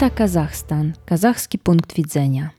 Pyta 0.00 0.10
Kazachstan, 0.10 0.92
kazachski 1.04 1.58
punkt 1.58 1.94
widzenia. 1.94 2.50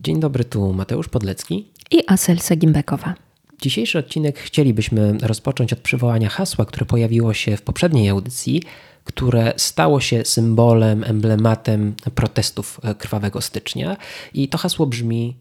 Dzień 0.00 0.20
dobry, 0.20 0.44
tu 0.44 0.72
Mateusz 0.72 1.08
Podlecki 1.08 1.72
i 1.90 2.02
Asel 2.06 2.38
Sagimbekowa. 2.38 3.14
Dzisiejszy 3.62 3.98
odcinek 3.98 4.38
chcielibyśmy 4.38 5.18
rozpocząć 5.22 5.72
od 5.72 5.78
przywołania 5.78 6.28
hasła, 6.28 6.64
które 6.64 6.86
pojawiło 6.86 7.34
się 7.34 7.56
w 7.56 7.62
poprzedniej 7.62 8.08
audycji, 8.08 8.62
które 9.04 9.52
stało 9.56 10.00
się 10.00 10.24
symbolem, 10.24 11.04
emblematem 11.04 11.94
protestów 12.14 12.80
krwawego 12.98 13.40
stycznia. 13.40 13.96
I 14.34 14.48
to 14.48 14.58
hasło 14.58 14.86
brzmi: 14.86 15.36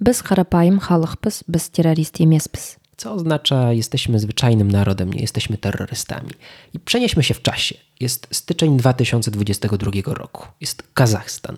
Bez 0.00 0.22
harapajm 0.22 0.78
halachpes, 0.78 1.44
bez 1.48 1.70
terroristy 1.70 2.26
miespes 2.26 2.80
co 2.96 3.12
oznacza 3.12 3.72
jesteśmy 3.72 4.18
zwyczajnym 4.18 4.70
narodem, 4.70 5.12
nie 5.12 5.20
jesteśmy 5.20 5.58
terrorystami. 5.58 6.30
I 6.74 6.80
przenieśmy 6.80 7.22
się 7.22 7.34
w 7.34 7.42
czasie. 7.42 7.74
Jest 8.00 8.26
styczeń 8.30 8.76
2022 8.76 9.90
roku. 10.06 10.46
Jest 10.60 10.82
Kazachstan. 10.94 11.56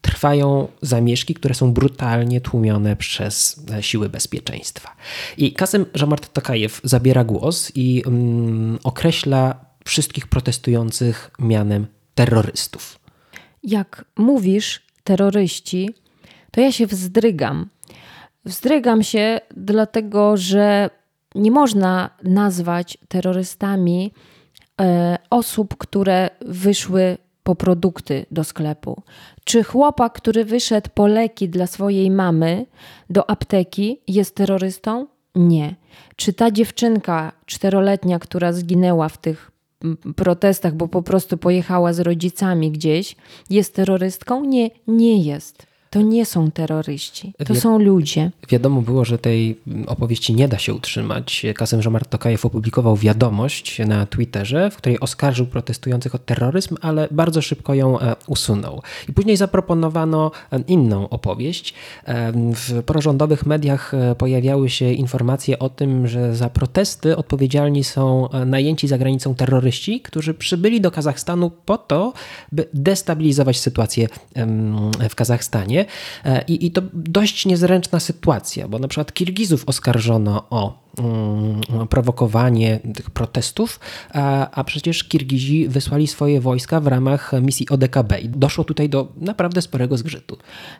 Trwają 0.00 0.68
zamieszki, 0.82 1.34
które 1.34 1.54
są 1.54 1.72
brutalnie 1.72 2.40
tłumione 2.40 2.96
przez 2.96 3.62
siły 3.80 4.08
bezpieczeństwa. 4.08 4.96
I 5.36 5.52
Kasem 5.52 5.86
Żamart 5.94 6.32
Tokajew 6.32 6.80
zabiera 6.84 7.24
głos 7.24 7.72
i 7.74 8.02
um, 8.06 8.78
określa 8.84 9.64
wszystkich 9.84 10.26
protestujących 10.26 11.30
mianem 11.38 11.86
terrorystów. 12.14 12.98
Jak 13.62 14.04
mówisz 14.16 14.82
terroryści, 15.04 15.94
to 16.50 16.60
ja 16.60 16.72
się 16.72 16.86
wzdrygam, 16.86 17.68
Wzdrygam 18.44 19.02
się, 19.02 19.40
dlatego 19.56 20.36
że 20.36 20.90
nie 21.34 21.50
można 21.50 22.10
nazwać 22.22 22.98
terrorystami 23.08 24.12
e, 24.14 24.39
osób, 25.30 25.76
które 25.76 26.30
wyszły 26.40 27.18
po 27.42 27.54
produkty 27.54 28.26
do 28.30 28.44
sklepu. 28.44 29.02
Czy 29.44 29.64
chłopak, 29.64 30.12
który 30.12 30.44
wyszedł 30.44 30.90
po 30.94 31.06
leki 31.06 31.48
dla 31.48 31.66
swojej 31.66 32.10
mamy 32.10 32.66
do 33.10 33.30
apteki, 33.30 34.00
jest 34.08 34.34
terrorystą? 34.34 35.06
Nie. 35.34 35.74
Czy 36.16 36.32
ta 36.32 36.50
dziewczynka 36.50 37.32
czteroletnia, 37.46 38.18
która 38.18 38.52
zginęła 38.52 39.08
w 39.08 39.18
tych 39.18 39.50
protestach, 40.16 40.74
bo 40.74 40.88
po 40.88 41.02
prostu 41.02 41.38
pojechała 41.38 41.92
z 41.92 42.00
rodzicami 42.00 42.70
gdzieś, 42.70 43.16
jest 43.50 43.74
terrorystką? 43.74 44.44
Nie, 44.44 44.70
nie 44.86 45.22
jest. 45.22 45.69
To 45.90 46.02
nie 46.02 46.26
są 46.26 46.50
terroryści, 46.50 47.32
to 47.46 47.54
Wi 47.54 47.60
są 47.60 47.78
ludzie. 47.78 48.30
Wiadomo 48.48 48.82
było, 48.82 49.04
że 49.04 49.18
tej 49.18 49.60
opowieści 49.86 50.34
nie 50.34 50.48
da 50.48 50.58
się 50.58 50.74
utrzymać. 50.74 51.46
Kasem 51.54 51.82
Żomar 51.82 52.06
Tokajew 52.06 52.46
opublikował 52.46 52.96
wiadomość 52.96 53.78
na 53.78 54.06
Twitterze, 54.06 54.70
w 54.70 54.76
której 54.76 55.00
oskarżył 55.00 55.46
protestujących 55.46 56.14
o 56.14 56.18
terroryzm, 56.18 56.76
ale 56.80 57.08
bardzo 57.10 57.42
szybko 57.42 57.74
ją 57.74 58.00
e, 58.00 58.16
usunął. 58.26 58.82
I 59.08 59.12
później 59.12 59.36
zaproponowano 59.36 60.30
e, 60.52 60.60
inną 60.68 61.08
opowieść. 61.08 61.74
E, 62.04 62.32
w 62.34 62.82
prorządowych 62.82 63.46
mediach 63.46 63.92
pojawiały 64.18 64.70
się 64.70 64.92
informacje 64.92 65.58
o 65.58 65.68
tym, 65.68 66.08
że 66.08 66.36
za 66.36 66.50
protesty 66.50 67.16
odpowiedzialni 67.16 67.84
są 67.84 68.28
najęci 68.46 68.88
za 68.88 68.98
granicą 68.98 69.34
terroryści, 69.34 70.00
którzy 70.00 70.34
przybyli 70.34 70.80
do 70.80 70.90
Kazachstanu 70.90 71.50
po 71.50 71.78
to, 71.78 72.12
by 72.52 72.68
destabilizować 72.74 73.60
sytuację 73.60 74.08
w 75.10 75.14
Kazachstanie. 75.14 75.79
E, 76.24 76.44
I, 76.48 76.66
I 76.66 76.70
to 76.70 76.82
dość 76.92 77.46
niezręczna 77.46 78.00
sytuacja, 78.00 78.68
bo 78.68 78.78
na 78.78 78.88
przykład 78.88 79.12
Kirgizów 79.12 79.64
oskarżono 79.66 80.46
o 80.50 80.89
prowokowanie 81.90 82.80
tych 82.94 83.10
protestów, 83.10 83.80
a, 84.12 84.50
a 84.50 84.64
przecież 84.64 85.04
Kirgizi 85.04 85.68
wysłali 85.68 86.06
swoje 86.06 86.40
wojska 86.40 86.80
w 86.80 86.86
ramach 86.86 87.32
misji 87.42 87.68
ODKB 87.68 88.18
i 88.22 88.28
doszło 88.28 88.64
tutaj 88.64 88.88
do 88.88 89.12
naprawdę 89.16 89.62
sporego 89.62 89.96
zgrzytu. 89.96 90.36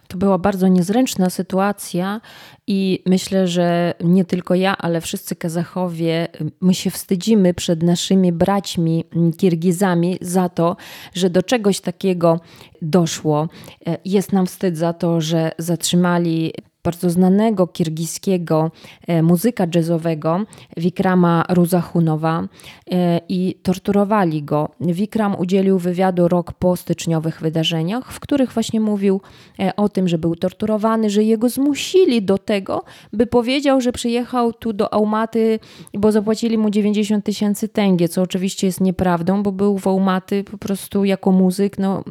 To 0.09 0.19
była 0.19 0.39
bardzo 0.39 0.69
niezręczna 0.69 1.31
sytuacja 1.31 2.21
i 2.67 3.03
myślę, 3.07 3.49
że 3.49 3.95
nie 4.05 4.25
tylko 4.25 4.55
ja, 4.55 4.77
ale 4.77 5.01
wszyscy 5.01 5.37
Kazachowie, 5.37 6.29
my 6.61 6.75
się 6.75 6.91
wstydzimy 6.91 7.55
przed 7.55 7.83
naszymi 7.83 8.33
braćmi 8.33 9.05
Kirgizami 9.39 10.19
za 10.21 10.49
to, 10.49 10.77
że 11.15 11.31
do 11.31 11.43
czegoś 11.43 11.81
takiego 11.81 12.41
doszło. 12.83 13.49
E, 13.87 13.99
jest 14.05 14.33
nam 14.33 14.47
wstyd 14.47 14.79
za 14.79 14.93
to, 14.93 15.21
że 15.21 15.53
zatrzymali 15.59 16.53
bardzo 16.83 17.11
znanego 17.11 17.67
kirgiskiego 17.67 18.71
e, 19.07 19.23
muzyka 19.23 19.67
jazzowego 19.75 20.41
Wikrama 20.77 21.45
Ruzahunowa 21.49 22.49
e, 22.91 23.21
i 23.29 23.55
torturowali 23.63 24.43
go. 24.43 24.69
Wikram 24.81 25.37
udzielił 25.39 25.79
wywiadu 25.79 26.29
rok 26.29 26.53
po 26.53 26.77
styczniowych 26.77 27.41
wydarzeniach, 27.41 28.13
w 28.13 28.21
których 28.21 28.53
właśnie 28.53 28.81
mówił 28.81 29.21
e, 29.59 29.77
o 29.77 29.89
tym, 29.89 30.09
że 30.09 30.19
był 30.19 30.37
torturowany, 30.37 31.11
że 31.11 31.23
jego 31.23 31.49
zmusili 31.49 32.23
do 32.23 32.39
tego, 32.39 32.85
by 33.13 33.27
powiedział, 33.27 33.81
że 33.81 33.93
przyjechał 33.93 34.53
tu 34.53 34.73
do 34.73 34.95
Aumaty, 34.95 35.59
bo 35.95 36.13
zapłacili 36.13 36.59
mu 36.59 36.71
90 36.71 37.25
tysięcy 37.25 37.69
tęgie, 37.69 38.09
co 38.09 38.23
oczywiście 38.23 38.67
jest 38.67 38.81
nieprawdą, 38.81 39.43
bo 39.43 39.53
był 39.53 39.79
w 39.79 39.87
Aumaty 39.87 40.45
po 40.45 40.59
prostu 40.59 41.05
jako 41.05 41.33
muzyk. 41.33 41.79
No, 41.79 42.05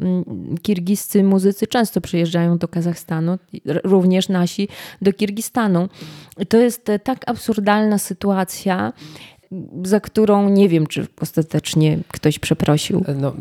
kirgiscy 0.62 1.24
muzycy 1.24 1.68
często 1.68 2.02
przyjeżdżają 2.02 2.58
do 2.58 2.68
Kazachstanu, 2.68 3.38
również 3.84 4.30
nasi 4.30 4.59
do 5.02 5.14
Kirgistanu. 5.14 5.90
To 6.50 6.58
jest 6.58 6.90
e, 6.90 7.00
tak 7.00 7.30
absurdalna 7.30 7.98
sytuacja, 7.98 8.94
za 9.84 10.00
którą 10.00 10.50
nie 10.50 10.70
wiem, 10.70 10.88
czy 10.88 11.08
ostatecznie 11.22 12.00
ktoś 12.08 12.40
przeprosił. 12.40 13.06
No, 13.16 13.34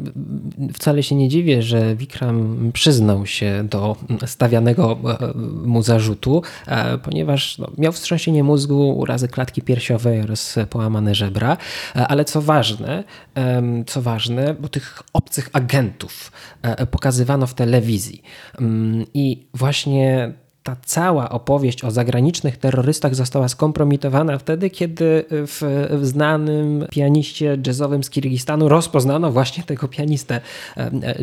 wcale 0.72 1.02
się 1.02 1.14
nie 1.14 1.28
dziwię, 1.28 1.62
że 1.62 1.96
Wikram 1.96 2.70
przyznał 2.72 3.26
się 3.26 3.64
do 3.70 3.96
stawianego 4.26 4.98
e, 5.20 5.38
mu 5.66 5.82
zarzutu, 5.82 6.42
e, 6.66 6.98
ponieważ 6.98 7.58
no, 7.58 7.70
miał 7.78 7.92
wstrząsienie 7.92 8.44
mózgu, 8.44 8.98
urazy 8.98 9.28
klatki 9.28 9.62
piersiowej 9.62 10.20
oraz 10.20 10.56
połamane 10.70 11.14
żebra. 11.14 11.56
Ale 11.94 12.24
co 12.24 12.42
ważne, 12.42 13.04
co 13.86 14.02
ważne, 14.02 14.54
bo 14.60 14.68
tych 14.68 15.02
obcych 15.12 15.50
agentów 15.52 16.32
pokazywano 16.90 17.46
w 17.46 17.54
telewizji. 17.54 18.22
Mm, 18.60 19.04
I 19.14 19.46
właśnie 19.54 20.32
ta 20.68 20.76
cała 20.84 21.30
opowieść 21.30 21.84
o 21.84 21.90
zagranicznych 21.90 22.56
terrorystach 22.56 23.14
została 23.14 23.48
skompromitowana 23.48 24.38
wtedy, 24.38 24.70
kiedy 24.70 25.24
w, 25.30 25.88
w 25.90 26.06
znanym 26.06 26.86
pianiście 26.90 27.58
jazzowym 27.66 28.04
z 28.04 28.10
Kirgistanu 28.10 28.68
rozpoznano 28.68 29.32
właśnie 29.32 29.62
tego 29.62 29.88
pianistę 29.88 30.40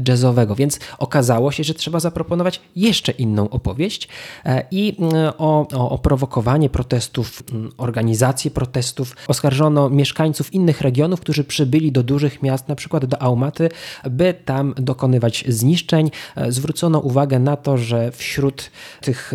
jazzowego. 0.07 0.55
Więc 0.55 0.79
okazało 0.97 1.51
się, 1.51 1.63
że 1.63 1.73
trzeba 1.73 1.99
zaproponować 1.99 2.61
jeszcze 2.75 3.11
inną 3.11 3.49
opowieść 3.49 4.07
e, 4.45 4.65
i 4.71 4.97
o, 5.37 5.67
o, 5.73 5.89
o 5.89 5.97
prowokowanie 5.97 6.69
protestów, 6.69 7.43
organizację 7.77 8.51
protestów 8.51 9.15
oskarżono 9.27 9.89
mieszkańców 9.89 10.53
innych 10.53 10.81
regionów, 10.81 11.21
którzy 11.21 11.43
przybyli 11.43 11.91
do 11.91 12.03
dużych 12.03 12.41
miast, 12.43 12.67
na 12.67 12.75
przykład 12.75 13.05
do 13.05 13.21
Aumaty, 13.21 13.69
by 14.09 14.33
tam 14.45 14.73
dokonywać 14.77 15.43
zniszczeń. 15.47 16.11
E, 16.35 16.51
zwrócono 16.51 16.99
uwagę 16.99 17.39
na 17.39 17.57
to, 17.57 17.77
że 17.77 18.11
wśród 18.11 18.71
tych 19.01 19.33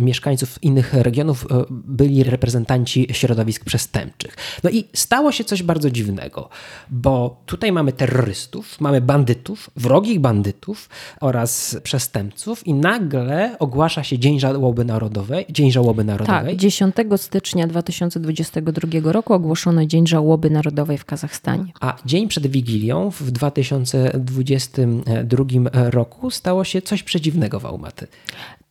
mieszkańców 0.00 0.62
innych 0.62 0.94
regionów 0.94 1.46
e, 1.50 1.64
byli 1.70 2.24
reprezentanci 2.24 3.06
środowisk 3.12 3.64
przestępczych. 3.64 4.36
No 4.64 4.70
i 4.70 4.84
stało 4.94 5.32
się 5.32 5.44
coś 5.44 5.62
bardzo 5.62 5.90
dziwnego, 5.90 6.48
bo 6.90 7.42
tutaj 7.46 7.72
mamy 7.72 7.92
terrorystów, 7.92 8.80
mamy 8.80 9.00
bandytów, 9.00 9.70
wrogich 9.76 10.20
bandytów 10.20 10.88
oraz 11.20 11.76
przestępców 11.82 12.66
i 12.66 12.74
nagle 12.74 13.58
ogłasza 13.58 14.04
się 14.04 14.18
Dzień 14.18 14.40
Żałoby 14.40 14.84
Narodowej. 14.84 15.46
Dzień 15.50 15.72
Żałoby 15.72 16.04
Narodowej. 16.04 16.54
Tak, 16.54 16.56
10 16.56 16.94
stycznia 17.16 17.66
2022 17.66 19.12
roku 19.12 19.34
ogłoszono 19.34 19.86
Dzień 19.86 20.06
Żałoby 20.06 20.50
Narodowej 20.50 20.98
w 20.98 21.04
Kazachstanie. 21.04 21.72
A 21.80 21.96
dzień 22.04 22.28
przed 22.28 22.46
Wigilią 22.46 23.10
w 23.10 23.30
2022 23.30 25.44
roku 25.90 26.30
stało 26.30 26.64
się 26.64 26.82
coś 26.82 27.02
przedziwnego 27.02 27.60
w 27.60 27.66
Almaty. 27.66 28.06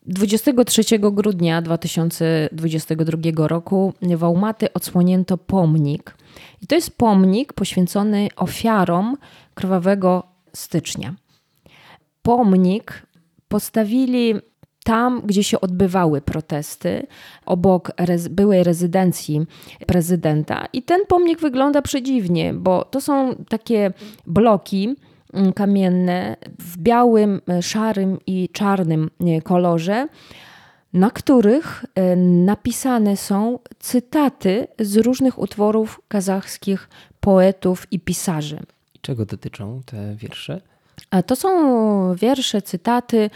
23 0.05 0.99
grudnia 0.99 1.61
2022 1.61 3.47
roku 3.47 3.93
w 4.01 4.23
Aumaty 4.23 4.73
odsłonięto 4.73 5.37
pomnik. 5.37 6.15
I 6.61 6.67
to 6.67 6.75
jest 6.75 6.97
pomnik 6.97 7.53
poświęcony 7.53 8.27
ofiarom 8.35 9.17
krwawego 9.53 10.23
stycznia. 10.53 11.15
Pomnik 12.21 13.05
postawili 13.47 14.35
tam, 14.83 15.21
gdzie 15.25 15.43
się 15.43 15.61
odbywały 15.61 16.21
protesty, 16.21 17.07
obok 17.45 17.91
rez 17.97 18.27
byłej 18.27 18.63
rezydencji 18.63 19.41
prezydenta. 19.87 20.65
I 20.73 20.83
ten 20.83 21.05
pomnik 21.07 21.39
wygląda 21.39 21.81
przedziwnie, 21.81 22.53
bo 22.53 22.83
to 22.85 23.01
są 23.01 23.35
takie 23.49 23.93
bloki, 24.27 24.95
kamienne 25.55 26.35
w 26.59 26.77
białym, 26.77 27.41
e, 27.49 27.61
szarym 27.61 28.17
i 28.27 28.49
czarnym 28.49 29.09
e, 29.19 29.41
kolorze, 29.41 30.07
na 30.93 31.09
których 31.09 31.85
e, 31.95 32.15
napisane 32.15 33.17
są 33.17 33.59
cytaty 33.79 34.67
z 34.79 34.97
różnych 34.97 35.39
utworów 35.39 36.01
kazachskich 36.07 36.89
poetów 37.19 37.87
i 37.91 37.99
pisarzy. 37.99 38.59
Czego 39.01 39.25
dotyczą 39.25 39.81
te 39.85 40.15
wiersze? 40.15 40.61
To 41.25 41.35
są 41.35 42.15
wiersze, 42.15 42.61
cytaty 42.61 43.29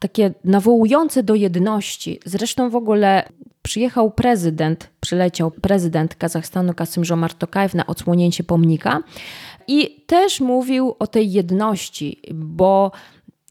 takie 0.00 0.34
nawołujące 0.44 1.22
do 1.22 1.34
jedności. 1.34 2.20
Zresztą 2.24 2.70
w 2.70 2.76
ogóle 2.76 3.24
przyjechał 3.62 4.10
prezydent, 4.10 4.90
przyleciał 5.00 5.50
prezydent 5.50 6.14
Kazachstanu 6.14 6.74
Kasym 6.74 7.04
Żomar 7.04 7.34
Tokajew 7.34 7.74
na 7.74 7.86
odsłonięcie 7.86 8.44
pomnika 8.44 9.02
i 9.68 10.04
też 10.06 10.40
mówił 10.40 10.96
o 10.98 11.06
tej 11.06 11.32
jedności, 11.32 12.20
bo 12.34 12.90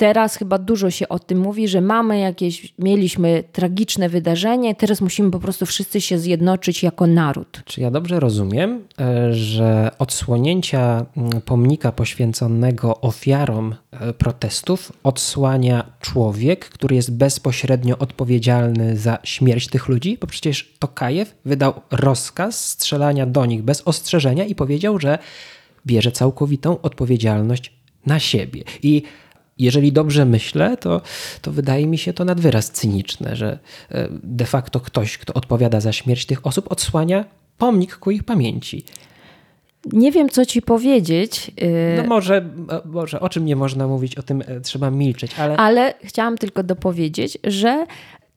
Teraz 0.01 0.35
chyba 0.35 0.57
dużo 0.57 0.91
się 0.91 1.09
o 1.09 1.19
tym 1.19 1.39
mówi, 1.39 1.67
że 1.67 1.81
mamy 1.81 2.19
jakieś, 2.19 2.73
mieliśmy 2.79 3.43
tragiczne 3.51 4.09
wydarzenie, 4.09 4.75
teraz 4.75 5.01
musimy 5.01 5.31
po 5.31 5.39
prostu 5.39 5.65
wszyscy 5.65 6.01
się 6.01 6.19
zjednoczyć 6.19 6.83
jako 6.83 7.07
naród. 7.07 7.61
Czy 7.65 7.81
ja 7.81 7.91
dobrze 7.91 8.19
rozumiem, 8.19 8.83
e, 8.99 9.33
że 9.33 9.91
odsłonięcia 9.99 11.05
mm, 11.17 11.41
pomnika 11.41 11.91
poświęconego 11.91 13.01
ofiarom 13.01 13.75
e, 13.91 14.13
protestów 14.13 14.91
odsłania 15.03 15.85
człowiek, 15.99 16.65
który 16.69 16.95
jest 16.95 17.17
bezpośrednio 17.17 17.97
odpowiedzialny 17.97 18.97
za 18.97 19.17
śmierć 19.23 19.67
tych 19.67 19.87
ludzi? 19.87 20.17
Bo 20.21 20.27
przecież 20.27 20.73
Tokajew 20.79 21.35
wydał 21.45 21.73
rozkaz 21.91 22.69
strzelania 22.69 23.25
do 23.25 23.45
nich 23.45 23.61
bez 23.61 23.81
ostrzeżenia 23.87 24.45
i 24.45 24.55
powiedział, 24.55 24.99
że 24.99 25.17
bierze 25.85 26.11
całkowitą 26.11 26.81
odpowiedzialność 26.81 27.73
na 28.05 28.19
siebie. 28.19 28.63
I 28.83 29.03
jeżeli 29.57 29.91
dobrze 29.91 30.25
myślę, 30.25 30.77
to, 30.77 31.01
to 31.41 31.51
wydaje 31.51 31.87
mi 31.87 31.97
się 31.97 32.13
to 32.13 32.25
nad 32.25 32.39
wyraz 32.39 32.71
cyniczne, 32.71 33.35
że 33.35 33.59
e, 33.89 34.07
de 34.23 34.45
facto 34.45 34.79
ktoś, 34.79 35.17
kto 35.17 35.33
odpowiada 35.33 35.79
za 35.79 35.91
śmierć 35.91 36.25
tych 36.25 36.47
osób, 36.47 36.71
odsłania 36.71 37.25
pomnik 37.57 37.95
ku 37.95 38.11
ich 38.11 38.23
pamięci. 38.23 38.83
Nie 39.85 40.11
wiem, 40.11 40.29
co 40.29 40.45
ci 40.45 40.61
powiedzieć. 40.61 41.51
Y, 41.61 41.97
no 41.97 42.03
może, 42.03 42.37
e, 42.37 42.81
może 42.85 43.19
o 43.19 43.29
czym 43.29 43.45
nie 43.45 43.55
można 43.55 43.87
mówić, 43.87 44.15
o 44.15 44.23
tym 44.23 44.43
e, 44.47 44.61
trzeba 44.61 44.91
milczeć, 44.91 45.31
ale. 45.39 45.57
Ale 45.57 45.93
chciałam 46.03 46.37
tylko 46.37 46.63
dopowiedzieć, 46.63 47.37
że 47.43 47.85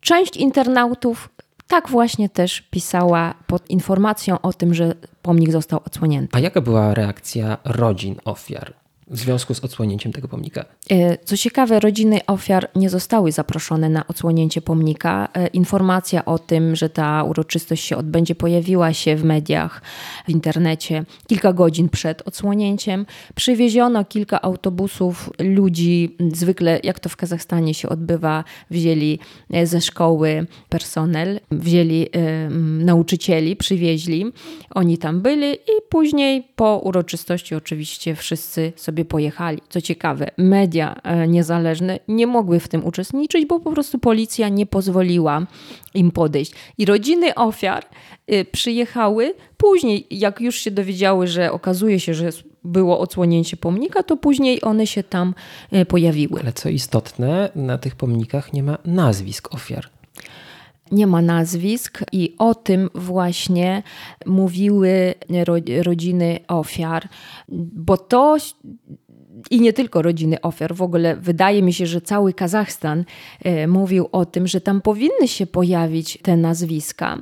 część 0.00 0.37
internautów 0.37 1.29
tak 1.69 1.89
właśnie 1.89 2.29
też 2.29 2.61
pisała 2.61 3.35
pod 3.47 3.71
informacją 3.71 4.41
o 4.41 4.53
tym, 4.53 4.75
że 4.75 4.95
pomnik 5.23 5.53
został 5.53 5.81
odsłonięty. 5.87 6.37
A 6.37 6.41
jaka 6.41 6.61
była 6.61 6.95
reakcja 6.95 7.59
rodzin 7.65 8.17
ofiar? 8.25 8.75
W 9.06 9.19
związku 9.19 9.55
z 9.55 9.65
odsłonięciem 9.65 10.12
tego 10.12 10.29
pomnika. 10.29 10.65
E, 10.91 11.19
co 11.25 11.37
ciekawe, 11.37 11.81
rodziny 11.81 12.21
ofiar 12.27 12.71
nie 12.77 12.91
zostały 12.91 13.33
zaproszone 13.33 13.89
na 13.89 14.06
odsłonięcie 14.06 14.62
pomnika. 14.62 15.29
E, 15.35 15.47
informacja 15.47 16.25
o 16.25 16.39
tym, 16.39 16.77
że 16.77 16.89
ta 16.89 17.25
uroczystość 17.25 17.85
się 17.85 17.97
odbędzie, 17.97 18.35
pojawiła 18.35 18.93
się 18.93 19.17
w 19.17 19.25
mediach, 19.25 19.83
w 20.27 20.31
internecie 20.31 21.05
kilka 21.27 21.53
godzin 21.53 21.89
przed 21.89 22.29
odsłonięciem. 22.29 23.06
Przywieziono 23.35 24.05
kilka 24.05 24.43
autobusów 24.43 25.31
ludzi, 25.39 26.17
zwykle 26.33 26.81
jak 26.83 27.01
to 27.01 27.09
w 27.09 27.17
Kazachstanie 27.17 27.75
się 27.75 27.89
odbywa, 27.89 28.45
wzięli 28.71 29.19
e, 29.51 29.67
ze 29.67 29.81
szkoły 29.81 30.47
personel, 30.69 31.41
wzięli 31.51 32.09
nauczycieli, 32.79 33.56
przywieźli. 33.56 34.27
Oni 34.71 34.99
tam 34.99 35.21
byli 35.21 35.53
i 35.53 35.83
później 35.89 36.49
po 36.56 36.79
uroczystości 36.79 37.55
oczywiście 37.55 38.15
wszyscy 38.15 38.73
sobie 38.77 38.94
sobie 38.94 39.05
pojechali. 39.05 39.61
Co 39.69 39.81
ciekawe, 39.81 40.31
media 40.37 40.94
e, 41.02 41.29
niezależne 41.29 41.99
nie 42.08 42.26
mogły 42.26 42.61
w 42.61 42.69
tym 42.69 42.85
uczestniczyć, 42.85 43.46
bo 43.46 43.61
po 43.61 43.73
prostu 43.73 43.99
policja 43.99 44.49
nie 44.49 44.67
pozwoliła 44.67 45.46
im 45.94 46.11
podejść. 46.11 46.52
I 46.79 46.85
rodziny 46.85 47.35
ofiar 47.35 47.85
e, 48.26 48.44
przyjechały 48.44 49.35
później, 49.56 50.06
jak 50.11 50.41
już 50.41 50.56
się 50.56 50.70
dowiedziały, 50.70 51.26
że 51.26 51.52
okazuje 51.52 52.00
się, 52.00 52.14
że 52.14 52.31
było 52.64 52.99
odsłonięcie 52.99 53.56
pomnika, 53.56 54.02
to 54.02 54.17
później 54.17 54.64
one 54.64 54.87
się 54.87 55.02
tam 55.02 55.35
e, 55.73 55.87
pojawiły. 55.87 56.41
Ale 56.41 56.52
co 56.52 56.69
istotne, 56.69 57.50
na 57.55 57.79
tych 57.79 57.96
pomnikach 57.96 58.52
nie 58.52 58.62
ma 58.62 58.79
nazwisk 58.85 59.55
ofiar 59.55 59.88
nie 60.94 61.06
ma 61.06 61.23
nazwisk, 61.23 62.05
i 62.12 62.35
o 62.38 62.55
tym 62.55 62.91
właśnie 62.94 63.82
mówiły 64.26 65.14
rodziny 65.82 66.38
ofiar, 66.49 67.08
bo 67.49 67.96
to 67.96 68.37
i 69.50 69.61
nie 69.61 69.73
tylko 69.73 70.02
rodziny 70.02 70.41
ofiar. 70.41 70.75
W 70.75 70.82
ogóle 70.82 71.17
wydaje 71.17 71.62
mi 71.62 71.73
się, 71.73 71.87
że 71.87 72.00
cały 72.00 72.32
Kazachstan 72.32 73.05
e, 73.44 73.67
mówił 73.67 74.08
o 74.12 74.26
tym, 74.26 74.46
że 74.46 74.61
tam 74.61 74.81
powinny 74.81 75.29
się 75.29 75.46
pojawić 75.46 76.19
te 76.23 76.37
nazwiska. 76.37 77.19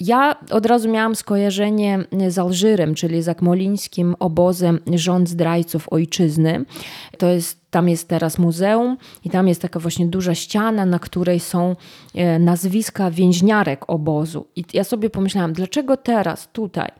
Ja 0.00 0.36
od 0.50 0.66
razu 0.66 0.90
miałam 0.90 1.16
skojarzenie 1.16 2.04
z 2.28 2.38
Alżyrem, 2.38 2.94
czyli 2.94 3.22
z 3.22 3.28
akmolińskim 3.28 4.16
obozem 4.18 4.80
rząd 4.94 5.28
zdrajców 5.28 5.88
ojczyzny. 5.92 6.64
To 7.18 7.26
jest 7.26 7.64
tam 7.70 7.88
jest 7.88 8.08
teraz 8.08 8.38
muzeum 8.38 8.96
i 9.24 9.30
tam 9.30 9.48
jest 9.48 9.62
taka 9.62 9.80
właśnie 9.80 10.06
duża 10.06 10.34
ściana, 10.34 10.86
na 10.86 10.98
której 10.98 11.40
są 11.40 11.76
e, 12.14 12.38
nazwiska 12.38 13.10
więźniarek 13.10 13.84
obozu. 13.90 14.46
I 14.56 14.64
ja 14.72 14.84
sobie 14.84 15.10
pomyślałam, 15.10 15.52
dlaczego 15.52 15.96
teraz 15.96 16.48
tutaj 16.52 16.90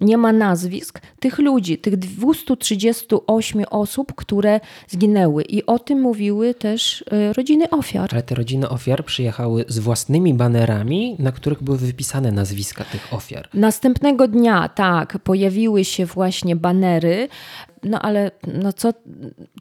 nie 0.00 0.16
ma 0.16 0.32
nazwisk 0.32 1.00
tych 1.20 1.38
ludzi, 1.38 1.78
tych 1.78 1.96
238 1.96 3.64
osób, 3.70 4.14
które 4.14 4.60
zginęły. 4.88 5.42
I 5.42 5.66
o 5.66 5.78
tym 5.78 6.00
mówiły 6.00 6.54
też 6.54 7.04
e, 7.10 7.32
rodziny 7.32 7.70
ofiar. 7.70 8.08
Ale 8.12 8.22
te 8.22 8.34
rodziny 8.34 8.68
ofiar 8.68 9.04
przyjechały 9.04 9.64
z 9.68 9.78
własnymi 9.78 10.34
banerami, 10.34 11.16
na 11.18 11.32
których 11.32 11.62
były 11.62 11.78
wypisane 11.78 12.32
nazwiska 12.32 12.84
tych 12.84 13.14
ofiar. 13.14 13.48
Następnego 13.54 14.28
dnia, 14.28 14.68
tak, 14.68 15.18
pojawiły 15.18 15.84
się 15.84 16.06
właśnie 16.06 16.56
banery 16.56 17.28
no 17.82 18.02
ale 18.02 18.30
no 18.54 18.72
co, 18.72 18.92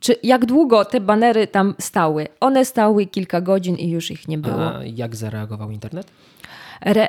czy, 0.01 0.15
jak 0.23 0.45
długo 0.45 0.85
te 0.85 1.01
banery 1.01 1.47
tam 1.47 1.75
stały? 1.79 2.27
One 2.39 2.65
stały 2.65 3.05
kilka 3.05 3.41
godzin 3.41 3.75
i 3.75 3.89
już 3.89 4.11
ich 4.11 4.27
nie 4.27 4.37
było. 4.37 4.75
A 4.75 4.83
jak 4.83 5.15
zareagował 5.15 5.71
internet? 5.71 6.07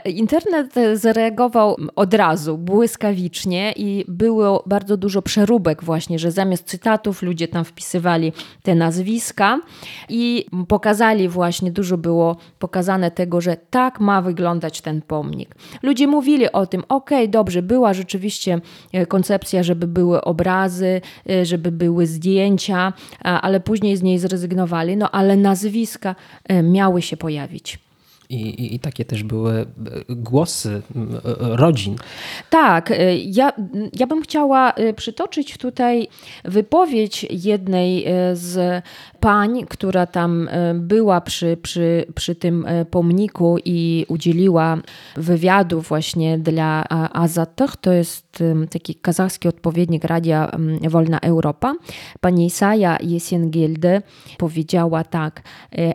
Internet 0.04 0.74
zareagował 0.94 1.76
od 1.96 2.14
razu, 2.14 2.58
błyskawicznie 2.58 3.72
i 3.76 4.04
było 4.08 4.62
bardzo 4.66 4.96
dużo 4.96 5.22
przeróbek 5.22 5.84
właśnie, 5.84 6.18
że 6.18 6.30
zamiast 6.30 6.64
cytatów 6.64 7.22
ludzie 7.22 7.48
tam 7.48 7.64
wpisywali 7.64 8.32
te 8.62 8.74
nazwiska 8.74 9.60
i 10.08 10.46
pokazali 10.68 11.28
właśnie, 11.28 11.72
dużo 11.72 11.98
było 11.98 12.36
pokazane 12.58 13.10
tego, 13.10 13.40
że 13.40 13.56
tak 13.70 14.00
ma 14.00 14.22
wyglądać 14.22 14.80
ten 14.80 15.02
pomnik. 15.02 15.54
Ludzie 15.82 16.06
mówili 16.06 16.52
o 16.52 16.66
tym, 16.66 16.82
ok, 16.88 17.10
dobrze, 17.28 17.62
była 17.62 17.94
rzeczywiście 17.94 18.60
e, 18.92 19.06
koncepcja, 19.06 19.62
żeby 19.62 19.86
były 19.86 20.20
obrazy, 20.20 21.00
e, 21.30 21.44
żeby 21.44 21.72
były 21.72 22.06
zdjęcia, 22.06 22.92
ale 23.22 23.60
później 23.60 23.96
z 23.96 24.02
niej 24.02 24.18
zrezygnowali, 24.18 24.96
no 24.96 25.10
ale 25.10 25.36
nazwiska 25.36 26.14
e, 26.44 26.62
miały 26.62 27.02
się 27.02 27.16
pojawić. 27.16 27.89
I, 28.30 28.74
i, 28.74 28.78
takie 28.78 29.04
też 29.04 29.22
były 29.22 29.52
e, 29.52 29.66
głosy 30.08 30.82
rodzin. 31.38 31.96
Tak, 32.50 32.90
e, 32.90 33.16
ja, 33.16 33.52
ja 33.92 34.06
bym 34.06 34.22
chciała 34.22 34.72
e, 34.72 34.94
przytoczyć 34.94 35.58
tutaj 35.58 36.08
wypowiedź 36.44 37.26
jednej 37.30 38.06
z 38.32 38.84
pań, 39.20 39.64
która 39.68 40.06
tam 40.06 40.48
była 40.74 41.20
przy, 41.20 41.56
przy, 41.62 42.06
przy 42.14 42.34
tym 42.34 42.66
pomniku 42.90 43.56
i 43.64 44.06
udzieliła 44.08 44.78
wywiadu 45.16 45.80
właśnie 45.80 46.38
dla 46.38 46.88
Azatych. 47.12 47.76
To 47.76 47.92
jest 47.92 48.38
taki 48.70 48.94
kazachski 48.94 49.48
odpowiednik 49.48 50.04
Radia 50.04 50.50
Wolna 50.88 51.20
Europa. 51.20 51.74
Pani 52.20 52.46
Isaja 52.46 52.98
Jesiengilde 53.02 54.02
powiedziała 54.38 55.04
tak, 55.04 55.42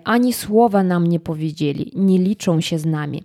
ani 0.04 0.34
słowa 0.34 0.84
nam 0.84 1.08
nie 1.08 1.20
powiedzieli, 1.20 1.92
nie 1.96 2.20
liczą 2.26 2.62
się 2.62 2.80
z 2.80 2.86
nami. 2.86 3.24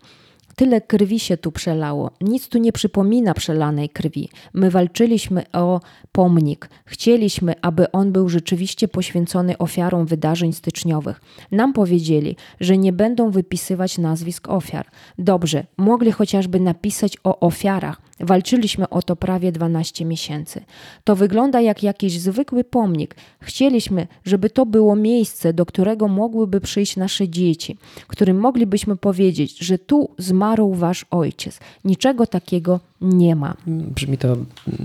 Tyle 0.56 0.80
krwi 0.80 1.20
się 1.20 1.36
tu 1.36 1.52
przelało. 1.52 2.10
Nic 2.20 2.48
tu 2.48 2.58
nie 2.58 2.72
przypomina 2.72 3.34
przelanej 3.34 3.88
krwi. 3.88 4.28
My 4.54 4.70
walczyliśmy 4.70 5.44
o 5.52 5.80
pomnik. 6.12 6.70
Chcieliśmy, 6.84 7.54
aby 7.62 7.92
on 7.92 8.12
był 8.12 8.28
rzeczywiście 8.28 8.88
poświęcony 8.88 9.58
ofiarom 9.58 10.06
wydarzeń 10.06 10.52
styczniowych. 10.52 11.20
Nam 11.52 11.72
powiedzieli, 11.72 12.36
że 12.60 12.78
nie 12.78 12.92
będą 12.92 13.30
wypisywać 13.30 13.98
nazwisk 13.98 14.48
ofiar. 14.48 14.86
Dobrze, 15.18 15.66
mogli 15.76 16.12
chociażby 16.12 16.60
napisać 16.60 17.16
o 17.24 17.40
ofiarach, 17.40 18.00
Walczyliśmy 18.20 18.88
o 18.88 19.02
to 19.02 19.16
prawie 19.16 19.52
12 19.52 20.04
miesięcy. 20.04 20.60
To 21.04 21.16
wygląda 21.16 21.60
jak 21.60 21.82
jakiś 21.82 22.20
zwykły 22.20 22.64
pomnik. 22.64 23.14
Chcieliśmy, 23.40 24.06
żeby 24.24 24.50
to 24.50 24.66
było 24.66 24.96
miejsce, 24.96 25.52
do 25.52 25.66
którego 25.66 26.08
mogłyby 26.08 26.60
przyjść 26.60 26.96
nasze 26.96 27.28
dzieci, 27.28 27.76
którym 28.06 28.40
moglibyśmy 28.40 28.96
powiedzieć, 28.96 29.58
że 29.58 29.78
tu 29.78 30.10
zmarł 30.18 30.74
wasz 30.74 31.06
ojciec. 31.10 31.58
Niczego 31.84 32.26
takiego 32.26 32.80
nie 33.00 33.36
ma. 33.36 33.56
Brzmi 33.66 34.18
to 34.18 34.36